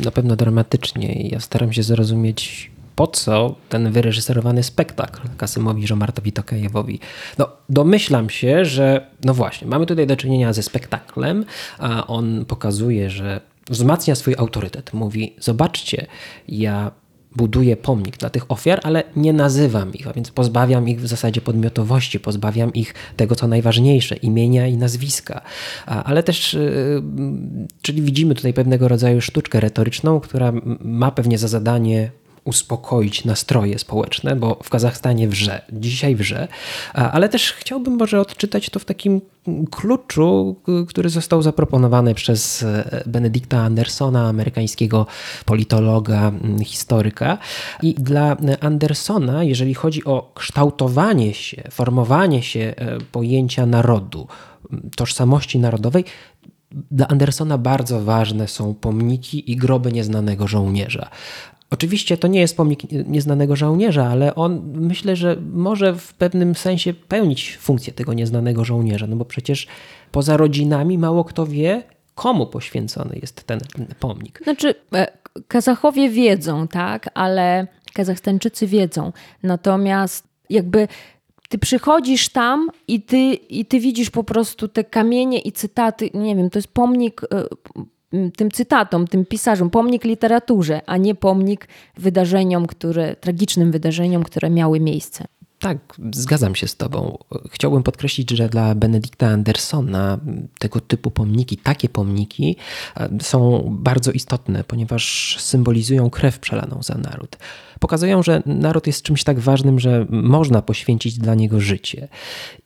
na 0.03 0.11
pewno 0.11 0.35
dramatycznie 0.35 1.29
ja 1.29 1.39
staram 1.39 1.73
się 1.73 1.83
zrozumieć 1.83 2.71
po 2.95 3.07
co 3.07 3.55
ten 3.69 3.91
wyreżyserowany 3.91 4.63
spektakl 4.63 5.21
Kasymowi 5.37 5.87
Żomartowi 5.87 6.31
Tokajewowi. 6.31 6.99
No, 7.37 7.47
domyślam 7.69 8.29
się, 8.29 8.65
że 8.65 9.07
no 9.23 9.33
właśnie, 9.33 9.67
mamy 9.67 9.85
tutaj 9.85 10.07
do 10.07 10.17
czynienia 10.17 10.53
ze 10.53 10.63
spektaklem, 10.63 11.45
a 11.79 12.07
on 12.07 12.45
pokazuje, 12.45 13.09
że 13.09 13.41
wzmacnia 13.69 14.15
swój 14.15 14.35
autorytet. 14.37 14.93
Mówi, 14.93 15.35
zobaczcie, 15.39 16.07
ja 16.47 16.91
buduję 17.35 17.77
pomnik 17.77 18.17
dla 18.17 18.29
tych 18.29 18.51
ofiar, 18.51 18.79
ale 18.83 19.03
nie 19.15 19.33
nazywam 19.33 19.93
ich, 19.93 20.07
a 20.07 20.13
więc 20.13 20.31
pozbawiam 20.31 20.89
ich 20.89 21.01
w 21.01 21.07
zasadzie 21.07 21.41
podmiotowości, 21.41 22.19
pozbawiam 22.19 22.73
ich 22.73 22.93
tego, 23.17 23.35
co 23.35 23.47
najważniejsze, 23.47 24.15
imienia 24.15 24.67
i 24.67 24.77
nazwiska. 24.77 25.41
Ale 25.85 26.23
też, 26.23 26.53
y, 26.53 27.01
czyli 27.81 28.01
widzimy 28.01 28.35
tutaj 28.35 28.53
pewnego 28.53 28.87
rodzaju 28.87 29.21
sztuczkę 29.21 29.59
retoryczną, 29.59 30.19
która 30.19 30.53
ma 30.79 31.11
pewnie 31.11 31.37
za 31.37 31.47
zadanie 31.47 32.11
uspokoić 32.45 33.25
nastroje 33.25 33.79
społeczne, 33.79 34.35
bo 34.35 34.59
w 34.63 34.69
Kazachstanie 34.69 35.27
wrze, 35.27 35.61
dzisiaj 35.71 36.15
wrze, 36.15 36.47
ale 36.93 37.29
też 37.29 37.53
chciałbym 37.53 37.97
może 37.97 38.21
odczytać 38.21 38.69
to 38.69 38.79
w 38.79 38.85
takim 38.85 39.21
kluczu, 39.71 40.55
który 40.87 41.09
został 41.09 41.41
zaproponowany 41.41 42.15
przez 42.15 42.63
e, 42.63 43.03
Benedykta 43.05 43.57
Andersona, 43.57 44.27
amerykańskiego 44.27 45.07
politologa, 45.45 46.31
historyka. 46.63 47.37
I 47.81 47.93
dla 47.93 48.37
Andersona, 48.61 49.43
jeżeli 49.43 49.73
chodzi 49.73 50.05
o 50.05 50.31
kształtowanie 50.35 51.33
się, 51.33 51.63
formowanie 51.71 52.43
się 52.43 52.59
e, 52.59 52.97
pojęcia 53.11 53.65
narodu, 53.65 54.27
tożsamości 54.95 55.59
narodowej, 55.59 56.05
dla 56.91 57.07
Andersona 57.07 57.57
bardzo 57.57 58.01
ważne 58.01 58.47
są 58.47 58.73
pomniki 58.73 59.51
i 59.51 59.55
groby 59.55 59.91
nieznanego 59.91 60.47
żołnierza. 60.47 61.09
Oczywiście 61.69 62.17
to 62.17 62.27
nie 62.27 62.39
jest 62.39 62.57
pomnik 62.57 62.91
nieznanego 62.91 63.55
żołnierza, 63.55 64.07
ale 64.07 64.36
on 64.36 64.62
myślę, 64.75 65.15
że 65.15 65.38
może 65.53 65.95
w 65.95 66.13
pewnym 66.13 66.55
sensie 66.55 66.93
pełnić 66.93 67.57
funkcję 67.57 67.93
tego 67.93 68.13
nieznanego 68.13 68.65
żołnierza, 68.65 69.07
no 69.07 69.15
bo 69.15 69.25
przecież 69.25 69.67
poza 70.12 70.38
rodzinami 70.38 70.98
mało 70.98 71.24
kto 71.24 71.45
wie, 71.45 71.84
komu 72.15 72.48
poświęcony 72.48 73.19
jest 73.22 73.43
ten 73.43 73.60
pomnik. 74.00 74.39
Znaczy, 74.43 74.75
e, 74.93 75.07
Kazachowie 75.48 76.10
wiedzą, 76.10 76.67
tak, 76.67 77.10
ale 77.13 77.67
Kazachstańczycy 77.93 78.67
wiedzą. 78.67 79.12
Natomiast 79.43 80.27
jakby 80.50 80.88
ty 81.50 81.57
przychodzisz 81.57 82.29
tam 82.29 82.69
i 82.88 83.01
ty, 83.01 83.17
i 83.34 83.65
ty 83.65 83.79
widzisz 83.79 84.10
po 84.10 84.24
prostu 84.24 84.67
te 84.67 84.84
kamienie 84.84 85.39
i 85.39 85.51
cytaty, 85.51 86.10
nie 86.13 86.36
wiem, 86.36 86.50
to 86.50 86.60
jest 86.60 86.67
pomnik 86.67 87.22
e, 87.24 87.27
tym 88.38 88.51
cytatom, 88.51 89.07
tym 89.07 89.25
pisarzom, 89.25 89.69
pomnik 89.69 90.03
literaturze, 90.03 90.81
a 90.85 90.97
nie 90.97 91.15
pomnik 91.15 91.67
wydarzeniom, 91.97 92.67
które, 92.67 93.15
tragicznym 93.15 93.71
wydarzeniom, 93.71 94.24
które 94.24 94.50
miały 94.50 94.79
miejsce. 94.79 95.25
Tak, 95.59 95.77
zgadzam 96.13 96.55
się 96.55 96.67
z 96.67 96.75
Tobą. 96.75 97.17
Chciałbym 97.51 97.83
podkreślić, 97.83 98.31
że 98.31 98.50
dla 98.50 98.75
Benedykta 98.75 99.27
Andersona 99.27 100.19
tego 100.59 100.79
typu 100.79 101.12
pomniki, 101.12 101.57
takie 101.57 101.89
pomniki 101.89 102.55
e, 102.97 103.09
są 103.21 103.67
bardzo 103.79 104.12
istotne, 104.12 104.63
ponieważ 104.63 105.35
symbolizują 105.39 106.09
krew 106.09 106.39
przelaną 106.39 106.83
za 106.83 106.95
naród. 106.95 107.38
Pokazują, 107.79 108.24
że 108.24 108.43
naród 108.45 108.88
jest 108.88 109.01
czymś 109.01 109.24
tak 109.24 109.39
ważnym, 109.39 109.79
że 109.79 110.05
można 110.09 110.62
poświęcić 110.62 111.17
dla 111.17 111.35
niego 111.35 111.59
życie. 111.59 112.07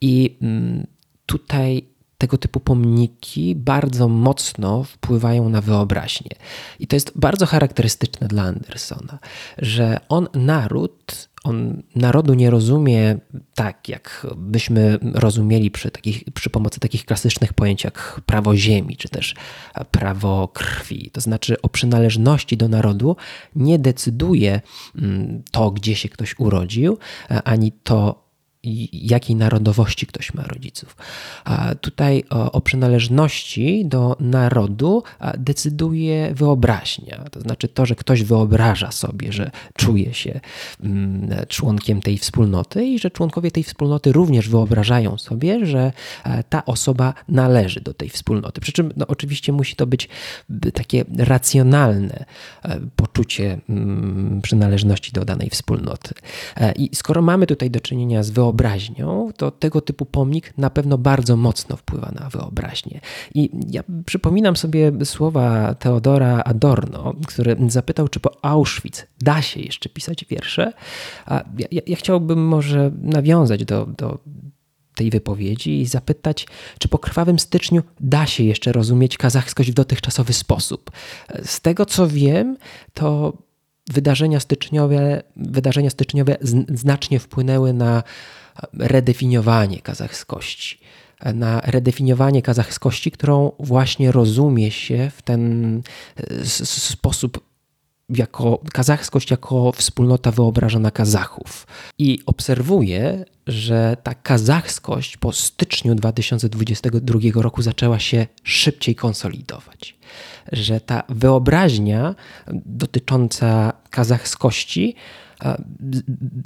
I 0.02 0.38
mm, 0.42 0.88
tutaj 1.26 1.89
tego 2.20 2.38
typu 2.38 2.60
pomniki 2.60 3.56
bardzo 3.56 4.08
mocno 4.08 4.84
wpływają 4.84 5.50
na 5.50 5.62
wyobraźnię. 5.62 6.32
I 6.80 6.88
to 6.88 6.96
jest 6.96 7.12
bardzo 7.16 7.46
charakterystyczne 7.46 8.28
dla 8.28 8.44
Andersona, 8.44 9.20
że 9.58 10.00
on 10.10 10.28
naród, 10.34 11.30
on 11.44 11.84
narodu 11.96 12.34
nie 12.34 12.50
rozumie 12.50 13.18
tak, 13.56 13.90
jak 13.90 14.28
byśmy 14.38 15.00
rozumieli 15.14 15.72
przy, 15.72 15.92
takich, 15.92 16.24
przy 16.34 16.50
pomocy 16.50 16.80
takich 16.80 17.06
klasycznych 17.06 17.54
pojęć 17.54 17.84
jak 17.84 18.22
prawo 18.26 18.56
ziemi, 18.56 18.98
czy 18.98 19.10
też 19.10 19.36
prawo 19.92 20.48
krwi. 20.48 21.12
To 21.14 21.22
znaczy 21.22 21.62
o 21.62 21.70
przynależności 21.70 22.58
do 22.58 22.68
narodu 22.68 23.16
nie 23.56 23.80
decyduje 23.80 24.62
mm, 24.96 25.44
to, 25.52 25.72
gdzie 25.72 25.96
się 25.96 26.10
ktoś 26.10 26.40
urodził, 26.40 26.98
ani 27.44 27.72
to, 27.72 28.29
jakiej 28.94 29.36
narodowości 29.36 30.08
ktoś 30.08 30.34
ma 30.34 30.44
rodziców. 30.44 30.96
Tutaj 31.82 32.24
o, 32.30 32.62
przynależności 32.62 33.86
do 33.86 34.18
narodu 34.20 35.04
decyduje 35.38 36.34
wyobraźnia. 36.34 37.26
To 37.32 37.42
znaczy 37.42 37.68
to, 37.68 37.86
że 37.86 37.96
ktoś 37.96 38.24
wyobraża 38.24 38.92
sobie, 38.92 39.32
że 39.32 39.52
czuje 39.78 40.14
się 40.14 40.40
mm, 40.84 41.30
członkiem 41.48 42.02
tej 42.02 42.18
wspólnoty 42.18 42.86
i 42.86 43.00
że 43.00 43.12
członkowie 43.12 43.52
tej 43.52 43.64
wspólnoty 43.64 44.12
również 44.12 44.50
wyobrażają 44.50 45.18
sobie, 45.18 45.66
że 45.66 45.92
ta 46.50 46.66
osoba 46.66 47.14
należy 47.28 47.82
do 47.82 47.94
tej 47.94 48.10
wspólnoty. 48.10 48.62
Przy 48.62 48.72
czym 48.72 48.94
no, 48.98 49.08
oczywiście 49.08 49.52
musi 49.52 49.76
to 49.76 49.88
być 49.88 50.10
takie 50.74 51.06
racjonalne 51.18 52.26
e, 52.64 52.80
poczucie 52.96 53.60
mm, 53.70 54.42
przynależności 54.42 55.12
do 55.12 55.26
danej 55.26 55.50
wspólnoty. 55.50 56.14
E, 56.58 56.72
I 56.72 56.96
skoro 56.96 57.22
mamy 57.22 57.48
tutaj 57.48 57.72
do 57.72 57.80
czynienia 57.80 58.24
z 58.24 58.30
wyobrażeniem, 58.30 58.49
wyobraźnią, 58.50 59.32
to 59.38 59.52
tego 59.52 59.82
typu 59.82 60.06
pomnik 60.06 60.54
na 60.58 60.70
pewno 60.70 60.98
bardzo 60.98 61.38
mocno 61.38 61.78
wpływa 61.78 62.12
na 62.20 62.30
wyobraźnię. 62.30 63.02
I 63.36 63.50
ja 63.70 63.84
przypominam 64.06 64.56
sobie 64.56 64.92
słowa 65.06 65.76
Teodora 65.76 66.42
Adorno, 66.46 67.14
który 67.28 67.58
zapytał, 67.68 68.08
czy 68.08 68.20
po 68.20 68.46
Auschwitz 68.46 69.08
da 69.22 69.42
się 69.42 69.60
jeszcze 69.60 69.90
pisać 69.90 70.26
wiersze. 70.26 70.74
A 71.26 71.44
ja, 71.72 71.82
ja 71.88 71.96
chciałbym 71.96 72.48
może 72.48 72.92
nawiązać 73.02 73.66
do, 73.66 73.86
do 73.86 74.20
tej 74.96 75.10
wypowiedzi 75.10 75.82
i 75.82 75.86
zapytać, 75.86 76.48
czy 76.80 76.88
po 76.88 77.00
krwawym 77.00 77.40
styczniu 77.40 77.84
da 78.00 78.26
się 78.26 78.44
jeszcze 78.44 78.72
rozumieć 78.72 79.18
kazachskość 79.18 79.72
w 79.72 79.74
dotychczasowy 79.74 80.34
sposób. 80.34 80.92
Z 81.44 81.62
tego 81.62 81.86
co 81.86 82.08
wiem, 82.08 82.58
to 82.94 83.34
wydarzenia 83.90 84.40
styczniowe, 84.40 85.24
wydarzenia 85.36 85.90
styczniowe 85.90 86.38
znacznie 86.74 87.20
wpłynęły 87.20 87.74
na 87.74 88.04
redefiniowanie 88.74 89.82
kazachskości. 89.82 90.80
Na 91.34 91.62
redefiniowanie 91.62 92.42
kazachskości, 92.42 93.12
którą 93.12 93.52
właśnie 93.60 94.12
rozumie 94.12 94.72
się 94.72 95.12
w 95.16 95.22
ten 95.22 95.82
sposób 96.56 97.50
jako 98.10 98.62
kazachskość 98.74 99.32
jako 99.32 99.72
wspólnota 99.72 100.32
wyobrażona 100.32 100.92
Kazachów. 100.92 101.68
I 101.98 102.20
obserwuję, 102.26 103.26
że 103.48 103.98
ta 104.04 104.14
kazachskość 104.14 105.18
po 105.18 105.32
styczniu 105.32 105.96
2022 105.96 107.20
roku 107.36 107.62
zaczęła 107.62 108.00
się 108.00 108.28
szybciej 108.44 108.96
konsolidować. 108.96 109.98
Że 110.52 110.82
ta 110.82 111.04
wyobraźnia 111.10 112.16
dotycząca 112.66 113.74
kazachskości 113.90 114.96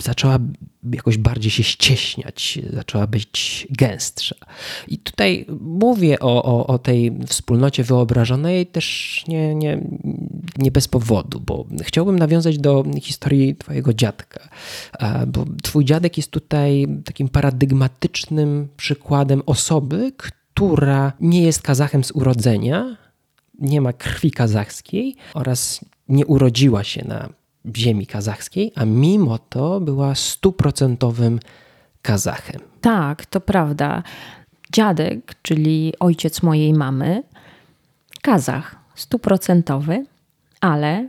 zaczęła 0.01 0.39
jakoś 0.91 1.17
bardziej 1.17 1.51
się 1.51 1.63
ścieśniać, 1.63 2.59
zaczęła 2.73 3.07
być 3.07 3.67
gęstsza. 3.69 4.35
I 4.87 4.97
tutaj 4.97 5.45
mówię 5.59 6.19
o, 6.19 6.43
o, 6.43 6.67
o 6.67 6.79
tej 6.79 7.19
wspólnocie 7.27 7.83
wyobrażonej 7.83 8.67
też 8.67 9.23
nie, 9.27 9.55
nie, 9.55 9.81
nie 10.57 10.71
bez 10.71 10.87
powodu, 10.87 11.39
bo 11.39 11.65
chciałbym 11.81 12.19
nawiązać 12.19 12.57
do 12.57 12.83
historii 13.01 13.55
Twojego 13.55 13.93
dziadka, 13.93 14.49
bo 15.27 15.45
Twój 15.63 15.85
dziadek 15.85 16.17
jest 16.17 16.31
tutaj 16.31 16.87
takim 17.05 17.29
paradygmatycznym 17.29 18.67
przykładem 18.77 19.41
osoby, 19.45 20.11
która 20.17 21.13
nie 21.19 21.43
jest 21.43 21.61
Kazachem 21.61 22.03
z 22.03 22.11
urodzenia, 22.11 22.97
nie 23.59 23.81
ma 23.81 23.93
krwi 23.93 24.31
kazachskiej 24.31 25.15
oraz 25.33 25.85
nie 26.09 26.25
urodziła 26.25 26.83
się 26.83 27.07
na 27.07 27.29
ziemi 27.77 28.07
kazachskiej, 28.07 28.71
a 28.75 28.85
mimo 28.85 29.37
to 29.37 29.79
była 29.79 30.15
stuprocentowym 30.15 31.39
Kazachem. 32.01 32.61
Tak, 32.81 33.25
to 33.25 33.41
prawda. 33.41 34.03
Dziadek, 34.71 35.35
czyli 35.41 35.93
ojciec 35.99 36.43
mojej 36.43 36.73
mamy, 36.73 37.23
Kazach, 38.21 38.75
stuprocentowy, 38.95 40.05
ale 40.61 41.07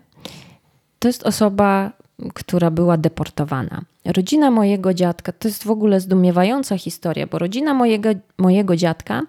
to 0.99 1.09
jest 1.09 1.23
osoba, 1.23 1.93
która 2.35 2.71
była 2.71 2.97
deportowana. 2.97 3.83
Rodzina 4.05 4.51
mojego 4.51 4.95
dziadka, 4.95 5.33
to 5.33 5.49
jest 5.49 5.65
w 5.65 5.71
ogóle 5.71 6.01
zdumiewająca 6.01 6.79
historia, 6.79 7.27
bo 7.27 7.39
rodzina 7.39 7.75
mojego, 7.75 8.09
mojego 8.39 8.77
dziadka 8.77 9.23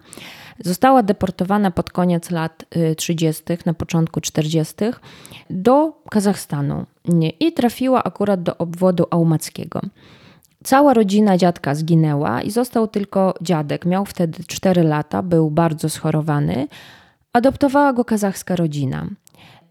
Została 0.64 1.02
deportowana 1.02 1.70
pod 1.70 1.90
koniec 1.90 2.30
lat 2.30 2.64
30., 2.96 3.52
y, 3.52 3.58
na 3.66 3.74
początku 3.74 4.20
40. 4.20 4.74
do 5.50 6.02
Kazachstanu 6.10 6.86
i 7.40 7.52
trafiła 7.52 8.04
akurat 8.04 8.42
do 8.42 8.58
obwodu 8.58 9.04
aumackiego. 9.10 9.80
Cała 10.64 10.94
rodzina 10.94 11.36
dziadka 11.36 11.74
zginęła 11.74 12.42
i 12.42 12.50
został 12.50 12.88
tylko 12.88 13.34
dziadek. 13.40 13.84
Miał 13.86 14.04
wtedy 14.04 14.44
4 14.44 14.82
lata, 14.82 15.22
był 15.22 15.50
bardzo 15.50 15.88
schorowany. 15.88 16.68
Adoptowała 17.32 17.92
go 17.92 18.04
kazachska 18.04 18.56
rodzina 18.56 19.06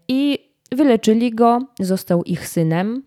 i 0.08 0.38
wyleczyli 0.72 1.30
go, 1.30 1.60
został 1.80 2.24
ich 2.24 2.48
synem. 2.48 3.02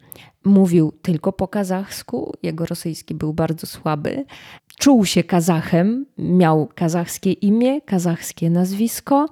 Mówił 0.45 0.91
tylko 1.01 1.33
po 1.33 1.47
kazachsku, 1.47 2.33
jego 2.43 2.65
rosyjski 2.65 3.15
był 3.15 3.33
bardzo 3.33 3.67
słaby. 3.67 4.25
Czuł 4.79 5.05
się 5.05 5.23
Kazachem, 5.23 6.05
miał 6.17 6.69
kazachskie 6.75 7.31
imię, 7.31 7.81
kazachskie 7.81 8.49
nazwisko. 8.49 9.29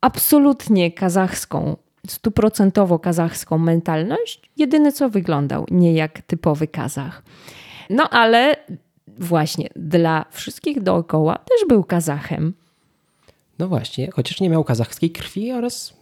Absolutnie 0.00 0.92
kazachską 0.92 1.76
stuprocentowo 2.06 2.98
kazachską 2.98 3.58
mentalność, 3.58 4.50
jedyne 4.56 4.92
co 4.92 5.10
wyglądał 5.10 5.66
nie 5.70 5.92
jak 5.92 6.22
typowy 6.22 6.66
Kazach. 6.66 7.22
No 7.90 8.10
ale 8.10 8.56
właśnie 9.18 9.68
dla 9.76 10.24
wszystkich 10.30 10.82
dookoła 10.82 11.38
też 11.38 11.68
był 11.68 11.84
Kazachem. 11.84 12.54
No 13.58 13.68
właśnie, 13.68 14.10
chociaż 14.10 14.40
nie 14.40 14.50
miał 14.50 14.64
kazachskiej 14.64 15.10
krwi 15.10 15.52
oraz 15.52 15.94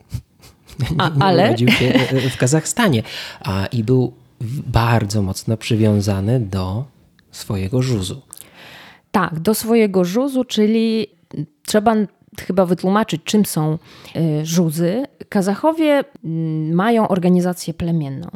A, 0.98 1.08
nie 1.08 1.22
ale... 1.22 1.44
urodził 1.48 1.68
się 1.68 1.92
w 2.30 2.36
Kazachstanie. 2.36 3.02
A, 3.40 3.66
I 3.66 3.84
był 3.84 4.12
bardzo 4.66 5.22
mocno 5.22 5.56
przywiązany 5.56 6.40
do 6.40 6.84
swojego 7.30 7.82
żuzu. 7.82 8.22
Tak, 9.10 9.40
do 9.40 9.54
swojego 9.54 10.04
żuzu, 10.04 10.44
czyli 10.44 11.06
trzeba 11.66 11.94
chyba 12.40 12.66
wytłumaczyć, 12.66 13.22
czym 13.24 13.46
są 13.46 13.78
e, 14.16 14.46
żuzy. 14.46 15.04
Kazachowie 15.28 16.04
mm, 16.24 16.74
mają 16.74 17.08
organizację 17.08 17.74
plemienną. 17.74 18.28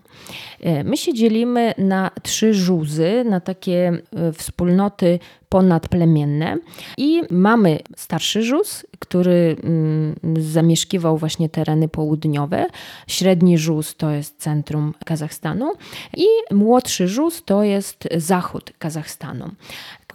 E, 0.60 0.84
my 0.84 0.96
się 0.96 1.14
dzielimy 1.14 1.74
na 1.78 2.10
trzy 2.22 2.54
żuzy, 2.54 3.24
na 3.24 3.40
takie 3.40 3.92
e, 4.16 4.32
wspólnoty 4.32 5.18
ponadplemienne 5.48 6.58
i 6.98 7.22
mamy 7.30 7.78
starszy 7.96 8.42
żuz, 8.42 8.86
który 8.98 9.56
mm, 9.64 10.14
zamieszkiwał 10.40 11.18
właśnie 11.18 11.48
tereny 11.48 11.88
południowe. 11.88 12.66
Średni 13.06 13.58
żuz 13.58 13.96
to 13.96 14.10
jest 14.10 14.38
centrum 14.38 14.94
Kazachstanu 15.04 15.72
i 16.16 16.26
młodszy 16.50 17.08
żuz 17.08 17.42
to 17.44 17.62
jest 17.62 18.08
zachód 18.16 18.72
Kazachstanu 18.78 19.50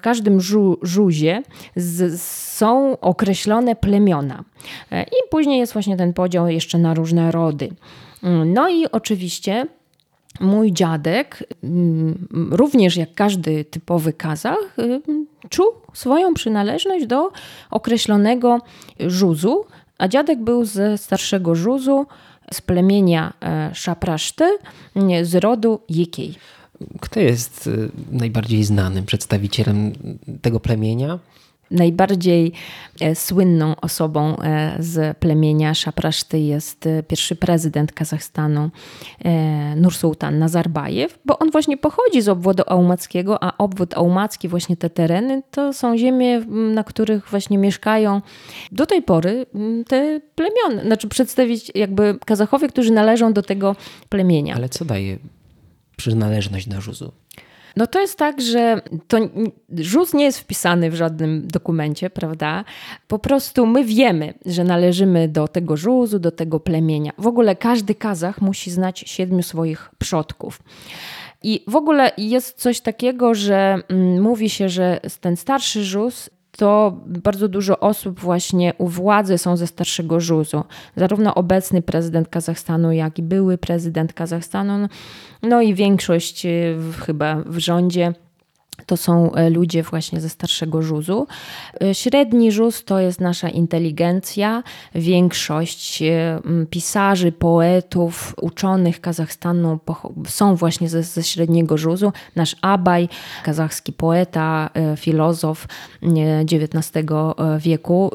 każdym 0.05 0.41
żu, 0.41 0.77
żuzie 0.81 1.43
z, 1.75 2.21
są 2.57 2.99
określone 2.99 3.75
plemiona. 3.75 4.43
E, 4.91 5.03
I 5.03 5.29
później 5.29 5.59
jest 5.59 5.73
właśnie 5.73 5.97
ten 5.97 6.13
podział 6.13 6.47
jeszcze 6.47 6.77
na 6.77 6.93
różne 6.93 7.31
rody. 7.31 7.69
Mm, 8.23 8.53
no 8.53 8.69
i 8.69 8.87
oczywiście 8.91 9.67
mój 10.39 10.73
dziadek, 10.73 11.43
mm, 11.63 12.27
również 12.51 12.97
jak 12.97 13.13
każdy 13.13 13.65
typowy 13.65 14.13
Kazach, 14.13 14.79
y, 14.79 15.01
czuł 15.49 15.65
swoją 15.93 16.33
przynależność 16.33 17.05
do 17.07 17.31
określonego 17.71 18.59
żuzu, 18.99 19.65
a 19.97 20.07
dziadek 20.07 20.39
był 20.39 20.65
ze 20.65 20.97
starszego 20.97 21.55
żuzu, 21.55 22.05
z 22.53 22.61
plemienia 22.61 23.33
e, 23.41 23.71
Szapraszty, 23.73 24.57
z 25.21 25.35
rodu 25.35 25.79
Jekiej. 25.89 26.35
Kto 27.01 27.19
jest 27.19 27.67
y, 27.67 27.89
najbardziej 28.11 28.63
znanym 28.63 29.05
przedstawicielem 29.05 29.93
tego 30.41 30.59
plemienia? 30.59 31.19
Najbardziej 31.71 32.51
e, 33.01 33.15
słynną 33.15 33.75
osobą 33.75 34.37
e, 34.37 34.75
z 34.79 35.17
plemienia 35.17 35.73
Szapraszty 35.73 36.39
jest 36.39 36.87
e, 36.87 37.03
pierwszy 37.03 37.35
prezydent 37.35 37.91
Kazachstanu 37.91 38.69
Nursultan 39.75 40.39
Nazarbajew, 40.39 41.19
bo 41.25 41.39
on 41.39 41.51
właśnie 41.51 41.77
pochodzi 41.77 42.21
z 42.21 42.29
obwodu 42.29 42.63
aumackiego, 42.67 43.43
a 43.43 43.57
obwód 43.57 43.93
aumacki, 43.97 44.47
właśnie 44.47 44.77
te 44.77 44.89
tereny, 44.89 45.43
to 45.51 45.73
są 45.73 45.97
ziemie, 45.97 46.39
na 46.49 46.83
których 46.83 47.29
właśnie 47.29 47.57
mieszkają 47.57 48.21
do 48.71 48.85
tej 48.85 49.01
pory 49.01 49.45
te 49.87 50.21
plemiona, 50.35 50.87
znaczy 50.87 51.07
przedstawić 51.07 51.71
jakby 51.75 52.17
Kazachowie, 52.25 52.67
którzy 52.67 52.91
należą 52.91 53.33
do 53.33 53.41
tego 53.41 53.75
plemienia. 54.09 54.55
Ale 54.55 54.69
co 54.69 54.85
daje 54.85 55.17
przynależność 55.95 56.67
do 56.69 56.81
żuzu? 56.81 57.11
No 57.75 57.87
to 57.87 58.01
jest 58.01 58.17
tak, 58.17 58.41
że 58.41 58.81
to 59.07 59.17
nie 60.13 60.23
jest 60.23 60.39
wpisany 60.39 60.91
w 60.91 60.95
żadnym 60.95 61.47
dokumencie, 61.47 62.09
prawda? 62.09 62.63
Po 63.07 63.19
prostu 63.19 63.65
my 63.65 63.83
wiemy, 63.85 64.33
że 64.45 64.63
należymy 64.63 65.27
do 65.27 65.47
tego 65.47 65.77
żuzu, 65.77 66.19
do 66.19 66.31
tego 66.31 66.59
plemienia. 66.59 67.11
W 67.17 67.27
ogóle 67.27 67.55
każdy 67.55 67.95
Kazach 67.95 68.41
musi 68.41 68.71
znać 68.71 68.99
siedmiu 68.99 69.43
swoich 69.43 69.91
przodków. 69.97 70.59
I 71.43 71.63
w 71.67 71.75
ogóle 71.75 72.11
jest 72.17 72.61
coś 72.61 72.81
takiego, 72.81 73.35
że 73.35 73.77
mm, 73.87 74.21
mówi 74.21 74.49
się, 74.49 74.69
że 74.69 74.99
ten 75.21 75.37
starszy 75.37 75.83
żuz 75.83 76.29
to 76.57 76.97
bardzo 77.05 77.47
dużo 77.47 77.79
osób 77.79 78.19
właśnie 78.19 78.73
u 78.77 78.87
władzy 78.87 79.37
są 79.37 79.57
ze 79.57 79.67
starszego 79.67 80.19
żuzu. 80.19 80.63
Zarówno 80.95 81.35
obecny 81.35 81.81
prezydent 81.81 82.27
Kazachstanu, 82.29 82.91
jak 82.91 83.19
i 83.19 83.23
były 83.23 83.57
prezydent 83.57 84.13
Kazachstanu, 84.13 84.87
no 85.43 85.61
i 85.61 85.73
większość 85.73 86.45
y, 86.45 86.75
chyba 87.05 87.35
w 87.35 87.57
rządzie 87.57 88.13
to 88.85 88.97
są 88.97 89.33
e, 89.33 89.49
ludzie 89.49 89.83
właśnie 89.83 90.21
ze 90.21 90.29
starszego 90.29 90.81
żuzu. 90.81 91.27
E, 91.83 91.95
średni 91.95 92.51
żuz 92.51 92.83
to 92.83 92.99
jest 92.99 93.21
nasza 93.21 93.49
inteligencja. 93.49 94.63
Większość 94.95 96.01
e, 96.01 96.39
pisarzy, 96.69 97.31
poetów, 97.31 98.35
uczonych 98.41 99.01
Kazachstanu 99.01 99.79
są 100.27 100.55
właśnie 100.55 100.89
ze, 100.89 101.03
ze 101.03 101.23
średniego 101.23 101.77
żuzu. 101.77 102.13
Nasz 102.35 102.55
Abaj, 102.61 103.09
kazachski 103.43 103.93
poeta, 103.93 104.69
filozof 104.97 105.67
XIX 106.51 106.91
wieku 107.59 108.11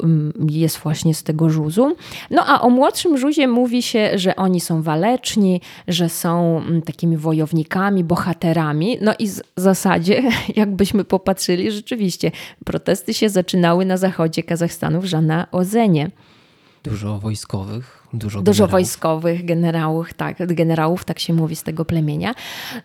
jest 0.49 0.77
właśnie 0.77 1.15
z 1.15 1.23
tego 1.23 1.49
żuzu. 1.49 1.95
No 2.29 2.43
a 2.45 2.61
o 2.61 2.69
młodszym 2.69 3.17
żuzie 3.17 3.47
mówi 3.47 3.81
się, 3.81 4.11
że 4.15 4.35
oni 4.35 4.59
są 4.59 4.81
waleczni, 4.81 5.61
że 5.87 6.09
są 6.09 6.61
takimi 6.85 7.17
wojownikami, 7.17 8.03
bohaterami. 8.03 8.97
No 9.01 9.13
i 9.19 9.27
w 9.27 9.41
zasadzie 9.57 10.23
jakbyśmy 10.55 11.03
popatrzyli, 11.03 11.71
rzeczywiście 11.71 12.31
protesty 12.65 13.13
się 13.13 13.29
zaczynały 13.29 13.85
na 13.85 13.97
zachodzie 13.97 14.43
Kazachstanu 14.43 15.01
w 15.01 15.05
Żana 15.05 15.47
Ozenie. 15.51 16.11
Dużo 16.83 17.19
wojskowych, 17.19 18.07
dużo, 18.13 18.41
dużo 18.41 18.67
wojskowych 18.67 19.45
generałów, 19.45 20.13
tak, 20.13 20.53
generałów, 20.55 21.05
tak 21.05 21.19
się 21.19 21.33
mówi 21.33 21.55
z 21.55 21.63
tego 21.63 21.85
plemienia. 21.85 22.35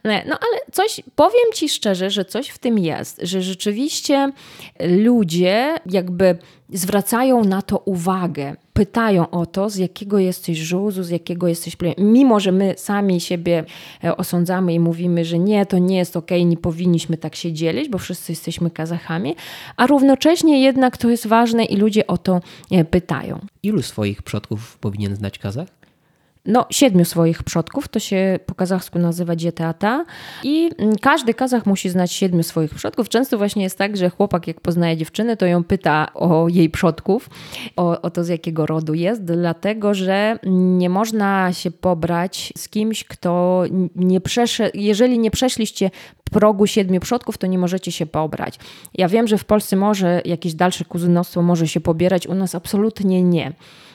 No 0.04 0.38
ale 0.40 0.60
coś, 0.72 1.00
powiem 1.14 1.52
ci 1.54 1.68
szczerze, 1.68 2.10
że 2.10 2.24
coś 2.24 2.48
w 2.48 2.58
tym 2.58 2.78
jest, 2.78 3.20
że 3.22 3.42
rzeczywiście 3.42 4.32
ludzie 4.80 5.74
jakby 5.86 6.38
zwracają 6.72 7.44
na 7.44 7.62
to 7.62 7.78
uwagę, 7.78 8.56
pytają 8.72 9.30
o 9.30 9.46
to, 9.46 9.70
z 9.70 9.76
jakiego 9.76 10.18
jesteś 10.18 10.58
żuzu, 10.58 11.02
z 11.02 11.10
jakiego 11.10 11.48
jesteś 11.48 11.76
plemienia. 11.76 12.02
Mimo, 12.04 12.40
że 12.40 12.52
my 12.52 12.74
sami 12.76 13.20
siebie 13.20 13.64
e, 14.04 14.16
osądzamy 14.16 14.74
i 14.74 14.80
mówimy, 14.80 15.24
że 15.24 15.38
nie, 15.38 15.66
to 15.66 15.78
nie 15.78 15.96
jest 15.96 16.16
okej, 16.16 16.38
okay, 16.38 16.50
nie 16.50 16.56
powinniśmy 16.56 17.16
tak 17.16 17.36
się 17.36 17.52
dzielić, 17.52 17.88
bo 17.88 17.98
wszyscy 17.98 18.32
jesteśmy 18.32 18.70
Kazachami, 18.70 19.36
a 19.76 19.86
równocześnie 19.86 20.62
jednak 20.62 20.96
to 20.96 21.10
jest 21.10 21.26
ważne 21.26 21.64
i 21.64 21.76
ludzie 21.76 22.06
o 22.06 22.18
to 22.18 22.40
e, 22.70 22.84
pytają. 22.84 23.38
Ilu 23.62 23.82
swoich 23.82 24.22
przodków 24.22 24.78
powinien 24.78 25.16
znać 25.16 25.38
Kazach? 25.38 25.68
No, 26.46 26.66
siedmiu 26.70 27.04
swoich 27.04 27.42
przodków, 27.42 27.88
to 27.88 27.98
się 27.98 28.38
po 28.46 28.54
kazachsku 28.54 28.98
nazywa 28.98 29.36
dzietata 29.36 30.04
i 30.42 30.70
mm, 30.78 30.96
każdy 30.96 31.34
kazach 31.34 31.66
musi 31.66 31.88
znać 31.88 32.12
siedmiu 32.12 32.42
swoich 32.42 32.74
przodków. 32.74 33.08
Często 33.08 33.38
właśnie 33.38 33.62
jest 33.62 33.78
tak, 33.78 33.96
że 33.96 34.10
chłopak 34.10 34.46
jak 34.46 34.60
poznaje 34.60 34.96
dziewczynę, 34.96 35.36
to 35.36 35.46
ją 35.46 35.64
pyta 35.64 36.14
o 36.14 36.48
jej 36.48 36.70
przodków, 36.70 37.30
o, 37.76 38.02
o 38.02 38.10
to 38.10 38.24
z 38.24 38.28
jakiego 38.28 38.66
rodu 38.66 38.94
jest, 38.94 39.24
dlatego 39.24 39.94
że 39.94 40.38
nie 40.78 40.90
można 40.90 41.52
się 41.52 41.70
pobrać 41.70 42.52
z 42.56 42.68
kimś, 42.68 43.04
kto 43.04 43.64
nie 43.96 44.20
przeszedł, 44.20 44.70
jeżeli 44.74 45.18
nie 45.18 45.30
przeszliście 45.30 45.90
progu 46.30 46.66
siedmiu 46.66 47.00
przodków, 47.00 47.38
to 47.38 47.46
nie 47.46 47.58
możecie 47.58 47.92
się 47.92 48.06
pobrać. 48.06 48.58
Ja 48.94 49.08
wiem, 49.08 49.28
że 49.28 49.38
w 49.38 49.44
Polsce 49.44 49.76
może 49.76 50.22
jakieś 50.24 50.54
dalsze 50.54 50.84
kuzynostwo 50.84 51.42
może 51.42 51.68
się 51.68 51.80
pobierać, 51.80 52.26
u 52.26 52.34
nas 52.34 52.54
absolutnie 52.54 53.22
nie. 53.22 53.52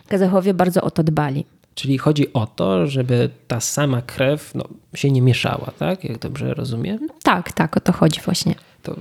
Kazachowie 0.08 0.54
bardzo 0.54 0.82
o 0.82 0.92
to 0.92 1.04
dbali. 1.04 1.46
Czyli 1.76 1.98
chodzi 1.98 2.34
o 2.34 2.46
to, 2.46 2.88
żeby 2.88 3.30
ta 3.48 3.60
sama 3.60 4.02
krew 4.02 4.56
no, 4.56 4.64
się 4.96 5.12
nie 5.12 5.22
mieszała, 5.22 5.72
tak? 5.80 6.04
Jak 6.04 6.18
dobrze 6.18 6.54
rozumiem? 6.54 7.08
Tak, 7.24 7.52
tak, 7.52 7.78
o 7.78 7.80
to 7.80 7.94
chodzi 7.94 8.22
właśnie. 8.22 8.56
To 8.84 8.96